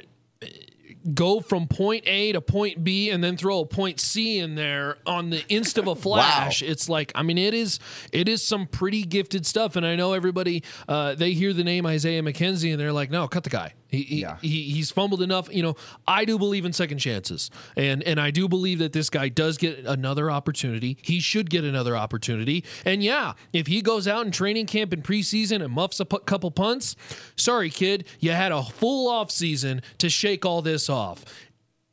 go 1.13 1.39
from 1.39 1.67
point 1.67 2.03
A 2.07 2.31
to 2.31 2.41
point 2.41 2.83
B 2.83 3.11
and 3.11 3.23
then 3.23 3.37
throw 3.37 3.59
a 3.59 3.65
point 3.65 3.99
C 3.99 4.39
in 4.39 4.55
there 4.55 4.97
on 5.05 5.29
the 5.29 5.43
inst 5.49 5.77
of 5.77 5.87
a 5.87 5.95
flash. 6.07 6.61
It's 6.61 6.89
like 6.89 7.11
I 7.15 7.23
mean 7.23 7.37
it 7.37 7.53
is 7.53 7.79
it 8.11 8.27
is 8.27 8.43
some 8.43 8.65
pretty 8.65 9.03
gifted 9.03 9.45
stuff 9.45 9.75
and 9.75 9.85
I 9.85 9.95
know 9.95 10.13
everybody 10.13 10.63
uh, 10.87 11.15
they 11.15 11.33
hear 11.33 11.53
the 11.53 11.63
name 11.63 11.85
Isaiah 11.85 12.21
McKenzie 12.21 12.71
and 12.71 12.79
they're 12.79 12.93
like 12.93 13.11
no 13.11 13.27
cut 13.27 13.43
the 13.43 13.49
guy. 13.49 13.73
He, 13.89 14.03
he, 14.03 14.21
Yeah. 14.21 14.37
he 14.41 14.63
he's 14.71 14.91
fumbled 14.91 15.21
enough, 15.21 15.53
you 15.53 15.63
know. 15.63 15.75
I 16.07 16.23
do 16.25 16.37
believe 16.37 16.63
in 16.65 16.73
second 16.73 16.99
chances. 16.99 17.49
And 17.75 18.03
and 18.03 18.19
I 18.19 18.31
do 18.31 18.47
believe 18.47 18.79
that 18.79 18.93
this 18.93 19.09
guy 19.09 19.29
does 19.29 19.57
get 19.57 19.79
another 19.85 20.29
opportunity. 20.31 20.97
He 21.01 21.19
should 21.19 21.49
get 21.49 21.63
another 21.63 21.97
opportunity. 21.97 22.63
And 22.85 23.03
yeah, 23.03 23.33
if 23.51 23.67
he 23.67 23.81
goes 23.81 24.07
out 24.07 24.25
in 24.25 24.31
training 24.31 24.67
camp 24.67 24.93
and 24.93 25.03
preseason 25.03 25.63
and 25.63 25.73
muffs 25.73 25.99
a 25.99 26.05
couple 26.05 26.51
punts, 26.51 26.95
sorry 27.35 27.69
kid, 27.69 28.05
you 28.19 28.31
had 28.31 28.51
a 28.51 28.63
full 28.63 29.07
off 29.09 29.31
season 29.31 29.81
to 29.97 30.09
shake 30.09 30.45
all 30.45 30.61
this 30.61 30.89
off. 30.89 31.25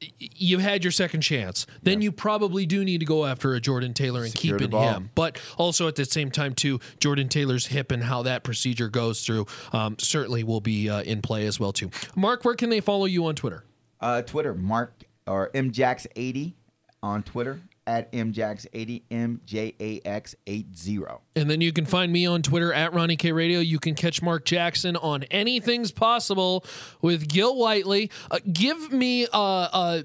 Y- 0.03 0.09
You've 0.19 0.61
had 0.61 0.85
your 0.85 0.91
second 0.91 1.23
chance. 1.23 1.67
Then 1.83 2.03
you 2.03 2.13
probably 2.13 2.67
do 2.67 2.85
need 2.85 2.99
to 3.01 3.07
go 3.07 3.25
after 3.25 3.55
a 3.55 3.61
Jordan 3.61 3.95
Taylor 3.95 4.23
and 4.23 4.31
Secure 4.31 4.59
keeping 4.59 4.79
him. 4.79 5.11
But 5.15 5.41
also 5.57 5.89
at 5.89 5.97
the 5.97 6.05
same 6.05 6.31
time, 6.31 6.55
too, 6.55 6.81
Jordan 7.01 7.29
Taylor's 7.29 7.67
hip 7.67 7.91
and 7.91 8.03
how 8.03 8.23
that 8.25 8.43
procedure 8.45 8.89
goes 8.89 9.25
through 9.25 9.47
um, 9.73 9.97
certainly 9.99 10.45
will 10.45 10.61
be 10.61 10.91
uh, 10.91 11.03
in 11.03 11.23
play 11.23 11.47
as 11.47 11.59
well, 11.59 11.73
too. 11.73 11.91
Mark, 12.15 12.45
where 12.45 12.55
can 12.55 12.69
they 12.69 12.81
follow 12.81 13.07
you 13.07 13.25
on 13.27 13.35
Twitter? 13.35 13.65
uh, 13.99 14.21
twitter 14.21 14.53
mark 14.55 14.93
or 15.27 15.51
mjax80 15.55 16.53
on 17.03 17.23
twitter 17.23 17.61
at 17.87 18.13
mjax80 18.13 19.03
mjax80 19.11 21.21
And 21.37 21.51
then 21.51 21.61
you 21.61 21.73
can 21.73 21.87
find 21.87 22.13
me 22.13 22.27
on 22.27 22.43
Twitter 22.43 22.73
at 22.73 22.93
Ronnie 22.93 23.17
K 23.17 23.33
Radio. 23.33 23.61
You 23.61 23.79
can 23.79 23.95
catch 23.95 24.23
Mark 24.23 24.45
Jackson 24.45 24.97
on 24.97 25.23
Anything's 25.25 25.93
Possible 25.93 26.65
with 27.01 27.29
Gil 27.29 27.57
Whiteley. 27.57 28.11
Uh, 28.31 28.41
give 28.53 28.93
me 28.93 29.27
uh, 29.33 29.33
uh, 29.33 30.03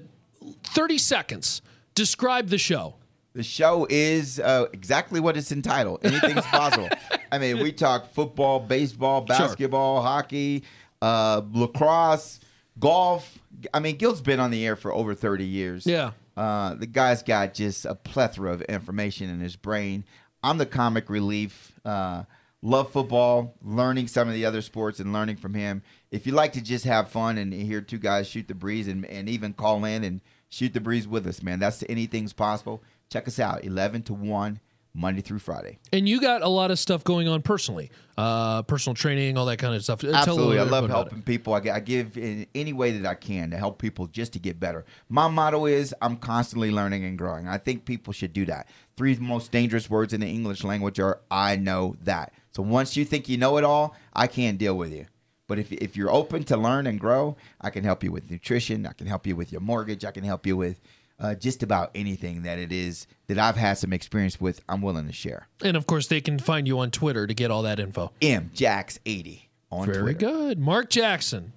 30 0.64 0.98
seconds. 0.98 1.62
Describe 1.94 2.48
the 2.48 2.58
show. 2.58 2.94
The 3.34 3.42
show 3.42 3.86
is 3.88 4.38
uh, 4.38 4.66
exactly 4.72 5.18
what 5.18 5.36
it's 5.36 5.52
entitled. 5.52 6.00
Anything's 6.04 6.44
possible. 6.46 6.88
I 7.30 7.38
mean, 7.38 7.62
we 7.62 7.72
talk 7.72 8.12
football, 8.12 8.60
baseball, 8.60 9.22
basketball, 9.22 10.02
hockey, 10.02 10.64
uh, 11.00 11.40
lacrosse, 11.52 12.40
golf. 12.78 13.38
I 13.72 13.80
mean, 13.80 13.96
Gil's 13.96 14.20
been 14.20 14.38
on 14.38 14.50
the 14.50 14.66
air 14.66 14.76
for 14.76 14.92
over 14.92 15.14
30 15.14 15.46
years. 15.46 15.86
Yeah. 15.86 16.12
Uh, 16.36 16.74
the 16.74 16.86
guy's 16.86 17.22
got 17.22 17.54
just 17.54 17.84
a 17.84 17.94
plethora 17.94 18.52
of 18.52 18.62
information 18.62 19.28
in 19.28 19.40
his 19.40 19.56
brain. 19.56 20.04
I'm 20.42 20.58
the 20.58 20.66
comic 20.66 21.08
relief. 21.10 21.72
Uh, 21.84 22.24
love 22.62 22.90
football, 22.90 23.54
learning 23.62 24.08
some 24.08 24.28
of 24.28 24.34
the 24.34 24.44
other 24.44 24.62
sports 24.62 25.00
and 25.00 25.12
learning 25.12 25.36
from 25.36 25.54
him. 25.54 25.82
If 26.10 26.26
you 26.26 26.32
like 26.32 26.52
to 26.54 26.60
just 26.60 26.84
have 26.84 27.08
fun 27.08 27.38
and 27.38 27.52
hear 27.52 27.80
two 27.80 27.98
guys 27.98 28.28
shoot 28.28 28.48
the 28.48 28.54
breeze 28.54 28.88
and, 28.88 29.04
and 29.06 29.28
even 29.28 29.52
call 29.52 29.84
in 29.84 30.04
and 30.04 30.20
shoot 30.48 30.72
the 30.72 30.80
breeze 30.80 31.06
with 31.06 31.26
us, 31.26 31.42
man, 31.42 31.58
that's 31.58 31.84
anything's 31.88 32.32
possible. 32.32 32.82
Check 33.10 33.28
us 33.28 33.38
out, 33.38 33.64
11 33.64 34.02
to 34.04 34.14
1, 34.14 34.60
Monday 34.94 35.22
through 35.22 35.38
Friday. 35.38 35.78
And 35.92 36.08
you 36.08 36.20
got 36.20 36.42
a 36.42 36.48
lot 36.48 36.70
of 36.70 36.78
stuff 36.78 37.02
going 37.02 37.26
on 37.26 37.40
personally, 37.42 37.90
uh, 38.18 38.62
personal 38.62 38.94
training, 38.94 39.38
all 39.38 39.46
that 39.46 39.58
kind 39.58 39.74
of 39.74 39.82
stuff. 39.82 40.04
Absolutely. 40.04 40.58
I 40.58 40.64
love 40.64 40.88
helping 40.90 41.22
people. 41.22 41.54
I, 41.54 41.60
I 41.72 41.80
give 41.80 42.18
in 42.18 42.46
any 42.54 42.72
way 42.72 42.92
that 42.98 43.08
I 43.08 43.14
can 43.14 43.50
to 43.50 43.56
help 43.56 43.78
people 43.78 44.06
just 44.06 44.34
to 44.34 44.38
get 44.38 44.60
better. 44.60 44.84
My 45.08 45.28
motto 45.28 45.66
is 45.66 45.94
I'm 46.02 46.16
constantly 46.16 46.70
learning 46.70 47.04
and 47.04 47.16
growing. 47.16 47.48
I 47.48 47.58
think 47.58 47.84
people 47.84 48.12
should 48.12 48.32
do 48.32 48.44
that. 48.46 48.68
Three 48.96 49.16
most 49.16 49.50
dangerous 49.50 49.88
words 49.88 50.12
in 50.12 50.20
the 50.20 50.28
English 50.28 50.62
language 50.62 51.00
are 51.00 51.20
I 51.30 51.56
know 51.56 51.96
that. 52.02 52.32
So 52.50 52.62
once 52.62 52.96
you 52.96 53.04
think 53.06 53.28
you 53.28 53.38
know 53.38 53.56
it 53.56 53.64
all, 53.64 53.96
I 54.12 54.26
can't 54.26 54.58
deal 54.58 54.76
with 54.76 54.92
you. 54.92 55.06
But 55.48 55.58
if, 55.58 55.72
if 55.72 55.96
you're 55.96 56.10
open 56.10 56.44
to 56.44 56.56
learn 56.56 56.86
and 56.86 57.00
grow, 57.00 57.36
I 57.60 57.70
can 57.70 57.84
help 57.84 58.04
you 58.04 58.12
with 58.12 58.30
nutrition. 58.30 58.86
I 58.86 58.92
can 58.92 59.06
help 59.06 59.26
you 59.26 59.36
with 59.36 59.52
your 59.52 59.60
mortgage. 59.60 60.04
I 60.04 60.10
can 60.10 60.24
help 60.24 60.46
you 60.46 60.56
with 60.56 60.80
uh, 61.22 61.34
just 61.36 61.62
about 61.62 61.90
anything 61.94 62.42
that 62.42 62.58
it 62.58 62.72
is 62.72 63.06
that 63.28 63.38
I've 63.38 63.56
had 63.56 63.78
some 63.78 63.92
experience 63.94 64.38
with. 64.40 64.60
I'm 64.68 64.82
willing 64.82 65.06
to 65.06 65.12
share. 65.12 65.48
And 65.62 65.76
of 65.76 65.86
course, 65.86 66.08
they 66.08 66.20
can 66.20 66.38
find 66.38 66.66
you 66.66 66.78
on 66.80 66.90
Twitter 66.90 67.26
to 67.26 67.32
get 67.32 67.50
all 67.50 67.62
that 67.62 67.80
info. 67.80 68.12
M 68.20 68.50
Jax 68.52 68.98
eighty 69.06 69.48
on 69.70 69.86
Twitter. 69.86 70.00
Very 70.02 70.14
Twitter. 70.14 70.32
good. 70.32 70.58
Mark 70.58 70.90
Jackson. 70.90 71.52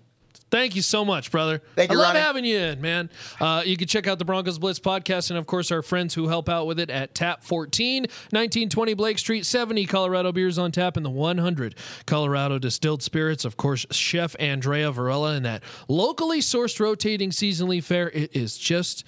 Thank 0.51 0.75
you 0.75 0.81
so 0.81 1.03
much, 1.03 1.31
brother. 1.31 1.61
Thank 1.75 1.91
you, 1.91 1.97
I 1.97 2.01
love 2.01 2.07
Ronnie. 2.13 2.19
having 2.19 2.45
you 2.45 2.57
in, 2.57 2.79
man. 2.79 3.09
Uh, 3.41 3.63
you 3.65 3.75
can 3.75 3.87
check 3.87 4.07
out 4.07 4.19
the 4.19 4.25
Broncos 4.25 4.59
Blitz 4.59 4.79
podcast 4.79 5.29
and, 5.29 5.39
of 5.39 5.47
course, 5.47 5.71
our 5.71 5.81
friends 5.81 6.13
who 6.13 6.27
help 6.27 6.47
out 6.47 6.67
with 6.67 6.79
it 6.79 6.89
at 6.89 7.15
Tap 7.15 7.43
14, 7.43 8.03
1920 8.03 8.93
Blake 8.93 9.17
Street, 9.17 9.45
70 9.45 9.85
Colorado 9.85 10.31
beers 10.31 10.57
on 10.57 10.71
tap, 10.71 10.97
and 10.97 11.05
the 11.05 11.09
100 11.09 11.75
Colorado 12.05 12.59
distilled 12.59 13.01
spirits. 13.01 13.43
Of 13.43 13.57
course, 13.57 13.85
Chef 13.91 14.35
Andrea 14.39 14.91
Varela 14.91 15.33
and 15.33 15.45
that 15.45 15.63
locally 15.87 16.39
sourced 16.39 16.79
rotating 16.79 17.31
seasonally 17.31 17.83
fare. 17.83 18.09
It 18.11 18.35
is 18.35 18.57
just 18.57 19.03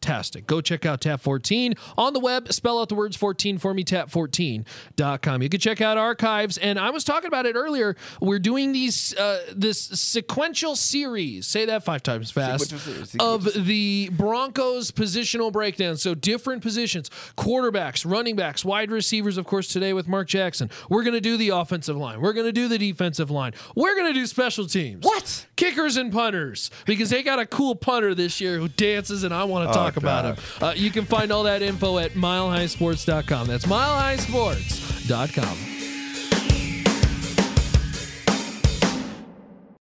fantastic. 0.00 0.46
Go 0.46 0.60
check 0.60 0.86
out 0.86 1.00
Tap 1.00 1.20
14 1.20 1.74
on 1.98 2.12
the 2.12 2.20
web. 2.20 2.52
Spell 2.52 2.80
out 2.80 2.88
the 2.88 2.94
words 2.94 3.16
14 3.16 3.58
for 3.58 3.74
me, 3.74 3.84
tap14.com. 3.84 5.42
You 5.42 5.48
can 5.48 5.60
check 5.60 5.80
out 5.80 5.98
archives. 5.98 6.58
And 6.58 6.78
I 6.78 6.90
was 6.90 7.04
talking 7.04 7.28
about 7.28 7.46
it 7.46 7.54
earlier. 7.54 7.96
We're 8.20 8.38
doing 8.38 8.72
these 8.72 9.14
uh, 9.16 9.40
this 9.54 9.80
sequential 9.80 10.76
series. 10.76 11.46
Say 11.46 11.66
that 11.66 11.84
five 11.84 12.02
times 12.02 12.30
fast. 12.30 12.70
Sequential 12.70 13.34
Of 13.34 13.66
the 13.66 14.10
Broncos 14.12 14.90
positional 14.90 15.52
breakdown. 15.52 15.96
So 15.96 16.14
different 16.14 16.62
positions, 16.62 17.10
quarterbacks, 17.36 18.10
running 18.10 18.36
backs, 18.36 18.64
wide 18.64 18.90
receivers, 18.90 19.36
of 19.36 19.46
course, 19.46 19.68
today 19.68 19.92
with 19.92 20.08
Mark 20.08 20.28
Jackson. 20.28 20.70
We're 20.88 21.02
going 21.02 21.14
to 21.14 21.20
do 21.20 21.36
the 21.36 21.50
offensive 21.50 21.96
line. 21.96 22.20
We're 22.20 22.32
going 22.32 22.46
to 22.46 22.52
do 22.52 22.68
the 22.68 22.78
defensive 22.78 23.30
line. 23.30 23.52
We're 23.74 23.94
going 23.94 24.12
to 24.12 24.18
do 24.18 24.26
special 24.26 24.66
teams. 24.66 25.04
What? 25.04 25.46
Kickers 25.60 25.96
and 25.98 26.10
punters. 26.10 26.70
Because 26.86 27.10
they 27.10 27.22
got 27.22 27.38
a 27.38 27.44
cool 27.44 27.74
punter 27.74 28.14
this 28.14 28.40
year 28.40 28.58
who 28.58 28.68
dances, 28.68 29.24
and 29.24 29.34
I 29.34 29.44
want 29.44 29.68
to 29.68 29.74
talk 29.74 29.98
about 29.98 30.24
him. 30.24 30.36
Uh, 30.60 30.72
you 30.74 30.90
can 30.90 31.04
find 31.04 31.30
all 31.30 31.42
that 31.42 31.60
info 31.60 31.98
at 31.98 32.12
milehighsports.com. 32.12 33.46
That's 33.46 33.66
milehighsports.com. 33.66 35.79